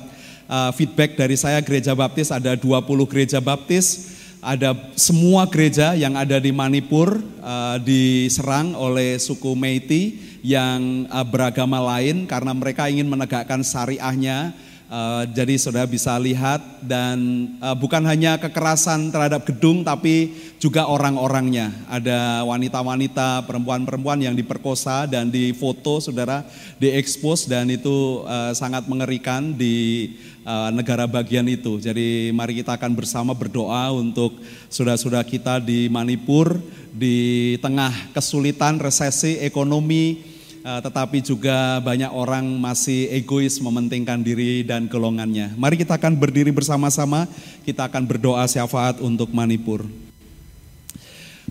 uh, 0.50 0.68
feedback 0.76 1.16
dari 1.16 1.38
saya 1.38 1.64
gereja 1.64 1.96
baptis 1.96 2.28
ada 2.28 2.52
20 2.58 2.84
gereja 3.08 3.40
baptis 3.40 4.18
ada 4.38 4.70
semua 4.94 5.50
gereja 5.50 5.98
yang 5.98 6.14
ada 6.14 6.38
di 6.38 6.54
Manipur 6.54 7.18
uh, 7.42 7.76
diserang 7.82 8.74
oleh 8.78 9.18
suku 9.18 9.54
Meiti 9.58 10.28
yang 10.46 11.10
uh, 11.10 11.26
beragama 11.26 11.82
lain 11.82 12.22
karena 12.30 12.54
mereka 12.54 12.86
ingin 12.86 13.10
menegakkan 13.10 13.66
syariahnya. 13.66 14.54
Uh, 14.88 15.28
jadi 15.36 15.60
saudara 15.60 15.84
bisa 15.84 16.16
lihat 16.16 16.64
dan 16.80 17.44
uh, 17.60 17.76
bukan 17.76 18.00
hanya 18.08 18.40
kekerasan 18.40 19.12
terhadap 19.12 19.44
gedung 19.44 19.84
tapi 19.84 20.32
juga 20.56 20.88
orang-orangnya. 20.88 21.68
Ada 21.92 22.40
wanita-wanita, 22.48 23.44
perempuan-perempuan 23.44 24.24
yang 24.24 24.32
diperkosa 24.32 25.04
dan 25.04 25.28
difoto 25.28 26.00
saudara, 26.00 26.40
diekspos 26.80 27.44
dan 27.44 27.68
itu 27.68 28.24
uh, 28.24 28.56
sangat 28.56 28.88
mengerikan 28.88 29.52
di 29.52 30.08
uh, 30.48 30.72
negara 30.72 31.04
bagian 31.04 31.44
itu. 31.52 31.76
Jadi 31.76 32.32
mari 32.32 32.56
kita 32.56 32.80
akan 32.80 32.96
bersama 32.96 33.36
berdoa 33.36 33.92
untuk 33.92 34.40
saudara-saudara 34.72 35.20
kita 35.28 35.60
di 35.60 35.92
Manipur 35.92 36.56
di 36.96 37.60
tengah 37.60 37.92
kesulitan 38.16 38.80
resesi 38.80 39.36
ekonomi 39.44 40.37
uh, 40.62 40.80
tetapi 40.82 41.22
juga 41.22 41.82
banyak 41.82 42.10
orang 42.10 42.46
masih 42.58 43.10
egois 43.12 43.58
mementingkan 43.58 44.22
diri 44.22 44.62
dan 44.62 44.86
golongannya. 44.86 45.54
Mari 45.58 45.78
kita 45.78 45.98
akan 45.98 46.14
berdiri 46.16 46.54
bersama-sama, 46.54 47.26
kita 47.66 47.86
akan 47.86 48.06
berdoa 48.06 48.46
syafaat 48.46 49.02
untuk 49.02 49.30
Manipur. 49.34 49.86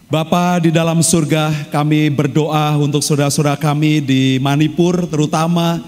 Bapa 0.08 0.64
di 0.64 0.72
dalam 0.72 1.04
surga, 1.04 1.68
kami 1.68 2.08
berdoa 2.08 2.80
untuk 2.80 3.04
saudara-saudara 3.04 3.60
kami 3.60 4.00
di 4.00 4.40
Manipur, 4.40 5.04
terutama 5.04 5.84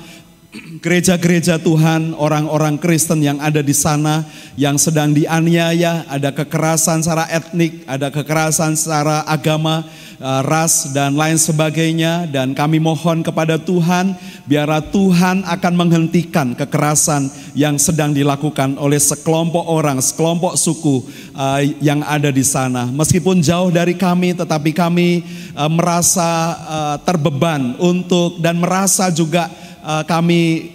gereja-gereja 0.81 1.61
Tuhan, 1.61 2.17
orang-orang 2.17 2.81
Kristen 2.81 3.21
yang 3.21 3.37
ada 3.37 3.61
di 3.61 3.75
sana 3.77 4.25
yang 4.57 4.81
sedang 4.81 5.13
dianiaya, 5.13 6.09
ada 6.09 6.33
kekerasan 6.33 7.05
secara 7.05 7.29
etnik, 7.29 7.85
ada 7.85 8.09
kekerasan 8.09 8.73
secara 8.73 9.21
agama, 9.29 9.85
eh, 10.17 10.41
ras 10.41 10.89
dan 10.89 11.13
lain 11.13 11.37
sebagainya 11.37 12.25
dan 12.33 12.57
kami 12.57 12.81
mohon 12.81 13.21
kepada 13.21 13.61
Tuhan 13.61 14.17
biarlah 14.49 14.81
Tuhan 14.89 15.45
akan 15.45 15.73
menghentikan 15.77 16.57
kekerasan 16.57 17.29
yang 17.53 17.77
sedang 17.77 18.09
dilakukan 18.09 18.73
oleh 18.81 18.97
sekelompok 18.97 19.69
orang, 19.69 20.01
sekelompok 20.01 20.57
suku 20.57 21.05
eh, 21.37 21.77
yang 21.77 22.01
ada 22.01 22.33
di 22.33 22.41
sana. 22.41 22.89
Meskipun 22.89 23.45
jauh 23.45 23.69
dari 23.69 23.93
kami 23.93 24.33
tetapi 24.33 24.73
kami 24.73 25.21
eh, 25.53 25.69
merasa 25.69 26.57
terbeban 27.05 27.77
untuk 27.77 28.41
dan 28.41 28.57
merasa 28.57 29.13
juga 29.13 29.68
kami 30.07 30.71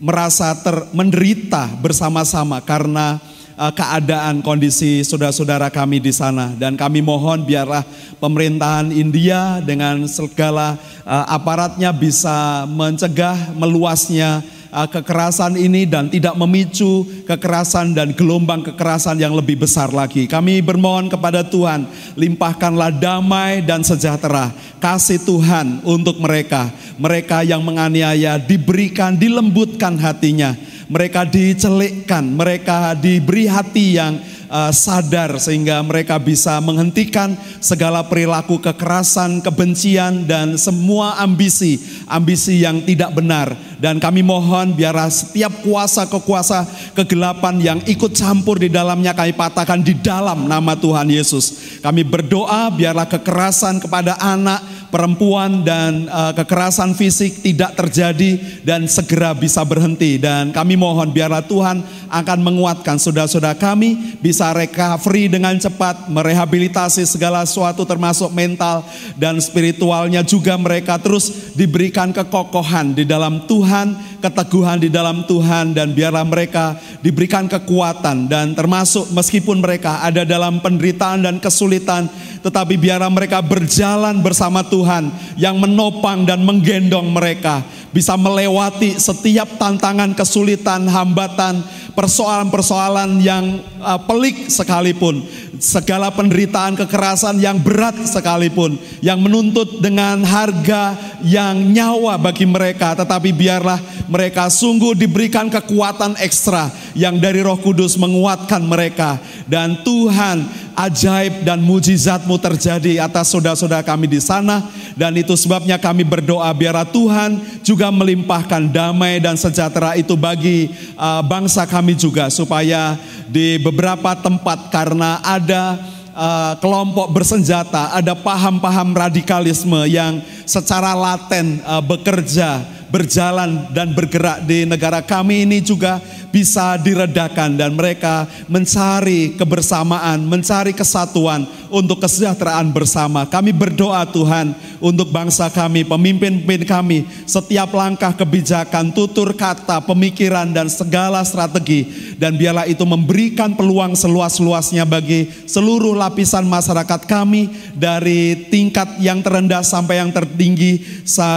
merasa 0.00 0.56
ter, 0.56 0.88
menderita 0.96 1.68
bersama-sama 1.78 2.58
karena 2.64 3.20
uh, 3.60 3.68
keadaan 3.68 4.40
kondisi 4.40 5.04
saudara-saudara 5.04 5.68
kami 5.68 6.00
di 6.00 6.10
sana. 6.10 6.56
Dan 6.56 6.80
kami 6.80 7.04
mohon 7.04 7.44
biarlah 7.44 7.84
pemerintahan 8.16 8.88
India 8.96 9.60
dengan 9.60 10.08
segala 10.08 10.80
uh, 11.04 11.26
aparatnya 11.28 11.92
bisa 11.92 12.64
mencegah 12.64 13.52
meluasnya 13.52 14.40
uh, 14.70 14.88
kekerasan 14.88 15.58
ini 15.58 15.84
dan 15.84 16.08
tidak 16.08 16.34
memicu 16.38 17.06
kekerasan 17.26 17.92
dan 17.92 18.14
gelombang 18.14 18.64
kekerasan 18.64 19.18
yang 19.18 19.34
lebih 19.34 19.60
besar 19.60 19.90
lagi. 19.90 20.24
Kami 20.30 20.62
bermohon 20.62 21.10
kepada 21.10 21.44
Tuhan, 21.44 21.86
limpahkanlah 22.16 22.94
damai 22.94 23.62
dan 23.62 23.82
sejahtera, 23.84 24.54
kasih 24.78 25.20
Tuhan 25.22 25.82
untuk 25.84 26.18
mereka. 26.18 26.70
Mereka 26.96 27.44
yang 27.44 27.64
menganiaya 27.64 28.36
diberikan, 28.38 29.16
dilembutkan 29.16 29.98
hatinya. 29.98 30.56
Mereka 30.90 31.22
dicelikkan, 31.30 32.26
mereka 32.34 32.98
diberi 32.98 33.46
hati 33.46 33.94
yang 33.94 34.18
uh, 34.50 34.74
sadar 34.74 35.38
sehingga 35.38 35.80
mereka 35.80 36.18
bisa 36.18 36.58
menghentikan 36.58 37.38
segala 37.62 38.02
perilaku 38.04 38.58
kekerasan, 38.58 39.40
kebencian 39.40 40.26
dan 40.26 40.58
semua 40.58 41.16
ambisi, 41.22 41.78
ambisi 42.10 42.66
yang 42.66 42.82
tidak 42.82 43.14
benar. 43.14 43.54
Dan 43.80 43.96
kami 43.96 44.20
mohon 44.20 44.76
biarlah 44.76 45.08
setiap 45.08 45.64
kuasa 45.64 46.04
kekuasa 46.04 46.68
kegelapan 46.92 47.56
yang 47.62 47.78
ikut 47.88 48.12
campur 48.12 48.60
di 48.60 48.68
dalamnya 48.68 49.16
kami 49.16 49.32
patahkan 49.32 49.80
di 49.80 49.96
dalam 49.96 50.44
nama 50.44 50.76
Tuhan 50.76 51.08
Yesus. 51.08 51.80
Kami 51.80 52.04
berdoa 52.04 52.68
biarlah 52.68 53.08
kekerasan 53.08 53.80
kepada 53.80 54.20
anak, 54.20 54.60
perempuan 54.92 55.62
dan 55.62 56.10
uh, 56.10 56.34
kekerasan 56.34 56.92
fisik 56.98 57.40
tidak 57.40 57.78
terjadi 57.78 58.60
dan 58.66 58.84
segera 58.90 59.32
bisa 59.32 59.62
berhenti 59.62 60.18
dan 60.18 60.50
kami 60.50 60.74
mohon 60.74 61.14
biarlah 61.14 61.46
Tuhan 61.46 61.80
akan 62.10 62.38
menguatkan 62.42 62.98
saudara-saudara 62.98 63.54
kami 63.54 64.18
bisa 64.18 64.39
recovery 64.56 65.28
dengan 65.28 65.52
cepat 65.60 66.08
merehabilitasi 66.08 67.04
segala 67.04 67.44
sesuatu 67.44 67.84
termasuk 67.84 68.32
mental 68.32 68.80
dan 69.20 69.36
spiritualnya 69.36 70.24
juga 70.24 70.56
mereka 70.56 70.96
terus 70.96 71.52
diberikan 71.52 72.16
kekokohan 72.16 72.96
di 72.96 73.04
dalam 73.04 73.44
Tuhan 73.44 74.10
keteguhan 74.20 74.84
di 74.84 74.92
dalam 74.92 75.24
Tuhan 75.24 75.72
dan 75.72 75.96
biarlah 75.96 76.22
mereka 76.28 76.76
diberikan 77.00 77.48
kekuatan. 77.48 78.28
Dan 78.28 78.52
termasuk 78.52 79.08
meskipun 79.10 79.64
mereka 79.64 80.04
ada 80.04 80.28
dalam 80.28 80.60
penderitaan 80.60 81.24
dan 81.24 81.40
kesulitan 81.40 82.06
tetapi 82.40 82.80
biarlah 82.80 83.12
mereka 83.12 83.44
berjalan 83.44 84.20
bersama 84.24 84.64
Tuhan 84.64 85.12
yang 85.36 85.60
menopang 85.60 86.24
dan 86.24 86.40
menggendong 86.40 87.12
mereka 87.12 87.60
bisa 87.90 88.14
melewati 88.14 88.96
setiap 88.96 89.60
tantangan, 89.60 90.14
kesulitan, 90.14 90.86
hambatan, 90.86 91.60
persoalan-persoalan 91.92 93.20
yang 93.20 93.60
uh, 93.82 94.00
pelik 94.06 94.48
sekalipun, 94.48 95.22
segala 95.60 96.08
penderitaan 96.10 96.78
kekerasan 96.78 97.38
yang 97.38 97.60
berat 97.60 97.94
sekalipun, 98.08 98.80
yang 99.04 99.20
menuntut 99.20 99.78
dengan 99.82 100.24
harga 100.24 100.96
yang 101.20 101.70
nyawa 101.70 102.16
bagi 102.16 102.48
mereka, 102.48 102.96
tetapi 102.96 103.30
biarlah 103.36 103.78
mereka 104.10 104.48
sungguh 104.48 104.96
diberikan 104.96 105.46
kekuatan 105.52 106.18
ekstra 106.18 106.72
yang 106.98 107.20
dari 107.20 107.44
Roh 107.44 107.60
Kudus 107.60 107.94
menguatkan 108.00 108.64
mereka. 108.64 109.22
Dan 109.46 109.84
Tuhan 109.86 110.69
ajaib 110.80 111.44
dan 111.44 111.60
mujizatmu 111.60 112.40
terjadi 112.40 113.04
atas 113.04 113.28
saudara-saudara 113.28 113.84
kami 113.84 114.08
di 114.08 114.20
sana. 114.20 114.64
Dan 114.96 115.12
itu 115.20 115.36
sebabnya 115.36 115.76
kami 115.76 116.04
berdoa 116.08 116.48
biarlah 116.56 116.88
Tuhan 116.88 117.40
juga 117.60 117.92
melimpahkan 117.92 118.64
damai 118.72 119.20
dan 119.20 119.36
sejahtera 119.36 119.96
itu 119.96 120.16
bagi 120.16 120.72
uh, 120.96 121.20
bangsa 121.20 121.68
kami 121.68 121.92
juga. 121.92 122.32
Supaya 122.32 122.96
di 123.28 123.60
beberapa 123.60 124.16
tempat 124.16 124.72
karena 124.72 125.20
ada 125.20 125.76
uh, 126.16 126.52
kelompok 126.58 127.12
bersenjata, 127.12 127.92
ada 127.92 128.16
paham-paham 128.16 128.96
radikalisme 128.96 129.84
yang 129.84 130.24
secara 130.48 130.96
laten 130.96 131.60
uh, 131.62 131.84
bekerja, 131.84 132.64
berjalan 132.90 133.70
dan 133.70 133.94
bergerak 133.94 134.44
di 134.44 134.66
negara 134.66 135.00
kami 135.00 135.46
ini 135.46 135.62
juga 135.62 136.02
bisa 136.30 136.78
diredakan 136.78 137.58
dan 137.58 137.74
mereka 137.74 138.26
mencari 138.46 139.34
kebersamaan, 139.34 140.22
mencari 140.26 140.70
kesatuan 140.70 141.46
untuk 141.70 142.02
kesejahteraan 142.02 142.74
bersama. 142.74 143.24
Kami 143.24 143.54
berdoa 143.54 144.02
Tuhan 144.10 144.52
untuk 144.82 145.08
bangsa 145.14 145.48
kami, 145.48 145.86
pemimpin-pemimpin 145.86 146.66
kami, 146.66 146.98
setiap 147.24 147.70
langkah 147.72 148.12
kebijakan, 148.12 148.90
tutur 148.90 149.32
kata, 149.32 149.80
pemikiran 149.82 150.50
dan 150.50 150.66
segala 150.66 151.22
strategi 151.22 152.14
dan 152.20 152.36
biarlah 152.36 152.66
itu 152.68 152.82
memberikan 152.84 153.54
peluang 153.56 153.96
seluas-luasnya 153.96 154.84
bagi 154.84 155.30
seluruh 155.46 155.96
lapisan 155.96 156.44
masyarakat 156.44 157.08
kami 157.08 157.48
dari 157.72 158.50
tingkat 158.50 159.00
yang 159.00 159.24
terendah 159.24 159.64
sampai 159.64 160.02
yang 160.02 160.10
tertinggi 160.12 160.84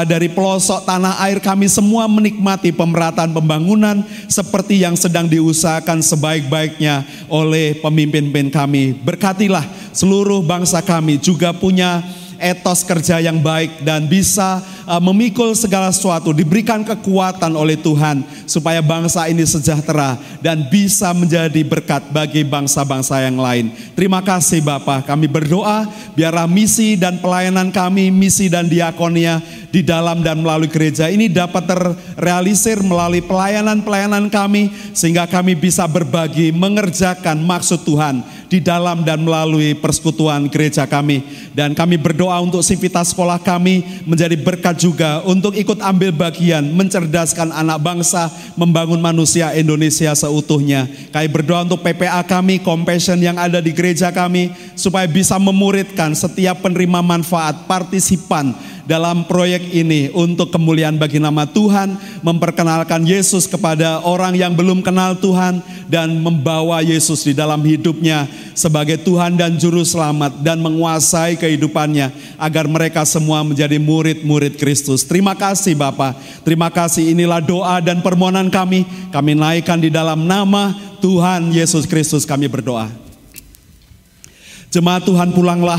dari 0.07 0.27
pelosok 0.27 0.83
tanah 0.83 1.21
air 1.23 1.39
kami 1.39 1.71
semua 1.71 2.09
menikmati 2.09 2.75
pemerataan 2.75 3.31
pembangunan 3.31 4.03
seperti 4.27 4.81
yang 4.81 4.97
sedang 4.99 5.29
diusahakan 5.29 6.03
sebaik-baiknya 6.03 7.05
oleh 7.31 7.79
pemimpin-pemimpin 7.79 8.47
kami. 8.53 8.95
Berkatilah 8.95 9.65
seluruh 9.93 10.22
bangsa 10.43 10.79
kami 10.81 11.19
juga 11.19 11.51
punya 11.51 12.03
etos 12.43 12.83
kerja 12.83 13.23
yang 13.23 13.39
baik 13.39 13.87
dan 13.87 14.07
bisa 14.07 14.59
uh, 14.87 15.01
memikul 15.01 15.51
segala 15.55 15.91
sesuatu, 15.91 16.31
diberikan 16.31 16.83
kekuatan 16.83 17.53
oleh 17.55 17.79
Tuhan 17.79 18.23
supaya 18.47 18.79
bangsa 18.83 19.27
ini 19.27 19.43
sejahtera 19.43 20.19
dan 20.43 20.67
bisa 20.67 21.11
menjadi 21.11 21.61
berkat 21.65 22.07
bagi 22.11 22.43
bangsa-bangsa 22.43 23.23
yang 23.23 23.39
lain. 23.39 23.71
Terima 23.97 24.19
kasih 24.23 24.63
Bapak, 24.63 25.07
kami 25.07 25.27
berdoa 25.27 25.87
biarlah 26.13 26.47
misi 26.47 26.95
dan 26.95 27.19
pelayanan 27.19 27.71
kami, 27.73 28.13
misi 28.13 28.47
dan 28.47 28.67
diakonia 28.67 29.41
di 29.73 29.81
dalam 29.81 30.21
dan 30.21 30.37
melalui 30.37 30.69
gereja 30.69 31.09
ini 31.09 31.25
dapat 31.25 31.65
terrealisir 31.65 32.77
melalui 32.85 33.25
pelayanan-pelayanan 33.25 34.29
kami 34.29 34.69
sehingga 34.93 35.25
kami 35.25 35.57
bisa 35.57 35.89
berbagi 35.89 36.53
mengerjakan 36.53 37.41
maksud 37.41 37.81
Tuhan 37.81 38.21
di 38.53 38.61
dalam 38.61 39.01
dan 39.01 39.25
melalui 39.25 39.73
persekutuan 39.73 40.45
gereja 40.45 40.85
kami 40.85 41.25
dan 41.57 41.73
kami 41.73 41.97
berdoa 41.97 42.37
untuk 42.37 42.61
sivitas 42.61 43.09
sekolah 43.09 43.41
kami 43.41 44.05
menjadi 44.05 44.37
berkat 44.37 44.72
juga 44.75 45.23
untuk 45.23 45.53
ikut 45.55 45.79
ambil 45.79 46.11
bagian 46.11 46.65
mencerdaskan 46.73 47.53
anak 47.53 47.79
bangsa 47.79 48.27
membangun 48.59 48.99
manusia 48.99 49.53
Indonesia 49.53 50.11
seutuhnya. 50.17 50.89
Kami 51.13 51.27
berdoa 51.31 51.63
untuk 51.63 51.81
PPA 51.85 52.21
kami 52.25 52.59
compassion 52.59 53.21
yang 53.21 53.39
ada 53.39 53.61
di 53.61 53.71
gereja 53.71 54.11
kami 54.11 54.51
supaya 54.73 55.05
bisa 55.07 55.39
memuridkan 55.39 56.11
setiap 56.17 56.59
penerima 56.65 56.99
manfaat 56.99 57.65
partisipan 57.69 58.51
dalam 58.83 59.23
proyek 59.23 59.71
ini 59.71 60.11
untuk 60.11 60.51
kemuliaan 60.51 60.99
bagi 60.99 61.19
nama 61.19 61.47
Tuhan, 61.47 61.95
memperkenalkan 62.19 63.07
Yesus 63.07 63.47
kepada 63.47 64.03
orang 64.03 64.35
yang 64.35 64.51
belum 64.51 64.83
kenal 64.83 65.15
Tuhan 65.19 65.63
dan 65.87 66.11
membawa 66.19 66.83
Yesus 66.83 67.23
di 67.23 67.31
dalam 67.31 67.63
hidupnya 67.63 68.27
sebagai 68.53 68.99
Tuhan 69.01 69.39
dan 69.39 69.55
juru 69.55 69.87
selamat 69.87 70.43
dan 70.43 70.59
menguasai 70.59 71.39
kehidupannya 71.39 72.11
agar 72.35 72.67
mereka 72.67 73.07
semua 73.07 73.41
menjadi 73.41 73.79
murid-murid 73.79 74.59
Kristus. 74.59 75.07
Terima 75.07 75.33
kasih 75.33 75.79
Bapak. 75.79 76.19
Terima 76.43 76.67
kasih 76.67 77.11
inilah 77.15 77.39
doa 77.39 77.79
dan 77.79 78.03
permohonan 78.03 78.51
kami. 78.51 78.83
Kami 79.09 79.31
naikkan 79.33 79.79
di 79.79 79.87
dalam 79.87 80.27
nama 80.27 80.75
Tuhan 80.99 81.51
Yesus 81.55 81.87
Kristus 81.87 82.27
kami 82.27 82.51
berdoa. 82.51 82.87
Jemaat 84.73 85.05
Tuhan 85.05 85.29
pulanglah 85.29 85.77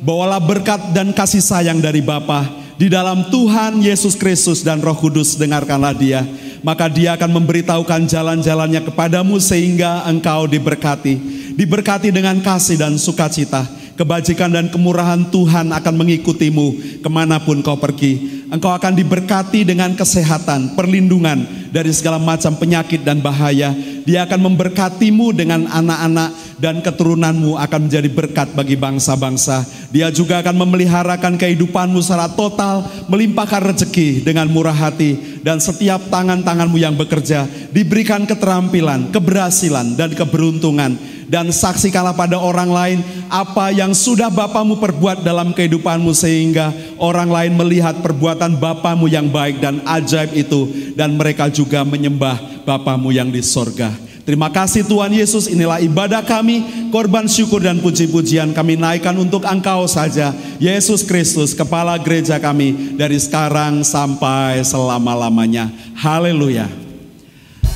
bawalah 0.00 0.40
berkat 0.40 0.80
dan 0.96 1.12
kasih 1.12 1.44
sayang 1.44 1.78
dari 1.78 2.00
Bapa. 2.00 2.48
Di 2.80 2.88
dalam 2.88 3.28
Tuhan 3.28 3.84
Yesus 3.84 4.16
Kristus 4.16 4.64
dan 4.64 4.80
Roh 4.80 4.96
Kudus 4.96 5.36
dengarkanlah 5.36 5.92
dia. 5.92 6.24
Maka 6.64 6.88
dia 6.88 7.16
akan 7.16 7.40
memberitahukan 7.40 8.08
jalan-jalannya 8.08 8.84
kepadamu 8.88 9.36
sehingga 9.36 10.04
engkau 10.08 10.48
diberkati. 10.48 11.16
Diberkati 11.56 12.08
dengan 12.08 12.40
kasih 12.40 12.80
dan 12.80 12.96
sukacita. 12.96 13.68
Kebajikan 14.00 14.48
dan 14.48 14.72
kemurahan 14.72 15.28
Tuhan 15.28 15.76
akan 15.76 15.94
mengikutimu 16.00 17.00
ke 17.04 17.08
mana 17.12 17.36
pun 17.36 17.60
kau 17.60 17.76
pergi. 17.76 18.44
Engkau 18.48 18.72
akan 18.72 18.96
diberkati 18.96 19.68
dengan 19.68 19.92
kesehatan 19.92 20.72
perlindungan 20.72 21.44
dari 21.68 21.92
segala 21.92 22.16
macam 22.16 22.56
penyakit 22.56 23.04
dan 23.04 23.20
bahaya 23.20 23.76
dia 24.10 24.26
akan 24.26 24.50
memberkatimu 24.50 25.30
dengan 25.30 25.70
anak-anak 25.70 26.58
dan 26.58 26.82
keturunanmu 26.82 27.54
akan 27.54 27.86
menjadi 27.86 28.10
berkat 28.10 28.50
bagi 28.58 28.74
bangsa-bangsa. 28.74 29.62
Dia 29.94 30.10
juga 30.10 30.42
akan 30.42 30.66
memeliharakan 30.66 31.38
kehidupanmu 31.38 32.02
secara 32.02 32.26
total, 32.34 32.90
melimpahkan 33.06 33.70
rezeki 33.70 34.26
dengan 34.26 34.50
murah 34.50 34.74
hati 34.74 35.38
dan 35.46 35.62
setiap 35.62 36.10
tangan-tanganmu 36.10 36.74
yang 36.74 36.98
bekerja 36.98 37.46
diberikan 37.70 38.26
keterampilan, 38.26 39.14
keberhasilan 39.14 39.94
dan 39.94 40.10
keberuntungan 40.10 40.98
dan 41.30 41.54
saksikanlah 41.54 42.18
pada 42.18 42.34
orang 42.34 42.66
lain 42.66 42.98
apa 43.30 43.70
yang 43.70 43.94
sudah 43.94 44.26
Bapamu 44.26 44.82
perbuat 44.82 45.22
dalam 45.22 45.54
kehidupanmu 45.54 46.10
sehingga 46.10 46.74
orang 46.98 47.30
lain 47.30 47.54
melihat 47.54 48.02
perbuatan 48.02 48.58
Bapamu 48.58 49.06
yang 49.06 49.30
baik 49.30 49.62
dan 49.62 49.78
ajaib 49.86 50.34
itu 50.34 50.66
dan 50.98 51.14
mereka 51.14 51.46
juga 51.46 51.86
menyembah 51.86 52.66
Bapamu 52.66 53.14
yang 53.14 53.30
di 53.30 53.38
sorga. 53.46 53.94
Terima 54.30 54.46
kasih 54.46 54.86
Tuhan 54.86 55.10
Yesus, 55.10 55.50
inilah 55.50 55.82
ibadah 55.82 56.22
kami, 56.22 56.86
korban 56.94 57.26
syukur 57.26 57.58
dan 57.58 57.82
puji-pujian 57.82 58.54
kami 58.54 58.78
naikkan 58.78 59.18
untuk 59.18 59.42
Engkau 59.42 59.90
saja, 59.90 60.30
Yesus 60.62 61.02
Kristus, 61.02 61.50
Kepala 61.50 61.98
Gereja 61.98 62.38
kami, 62.38 62.94
dari 62.94 63.18
sekarang 63.18 63.82
sampai 63.82 64.62
selama-lamanya. 64.62 65.66
Haleluya. 65.98 66.70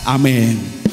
Amin. 0.06 0.83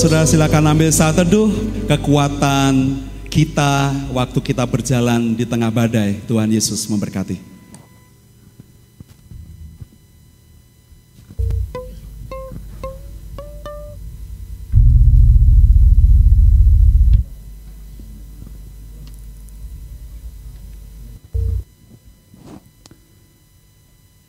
Saudara-saudara 0.00 0.48
silakan 0.48 0.72
ambil 0.72 0.88
saat 0.88 1.12
teduh 1.12 1.52
kekuatan 1.84 3.04
kita 3.28 3.92
waktu 4.16 4.38
kita 4.40 4.64
berjalan 4.64 5.36
di 5.36 5.44
tengah 5.44 5.68
badai 5.68 6.24
Tuhan 6.24 6.48
Yesus 6.48 6.88
memberkati. 6.88 7.36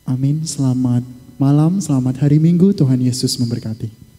Amin. 0.04 0.44
Selamat 0.44 1.00
malam, 1.40 1.80
selamat 1.80 2.28
hari 2.28 2.36
Minggu. 2.36 2.76
Tuhan 2.76 3.00
Yesus 3.00 3.40
memberkati. 3.40 4.11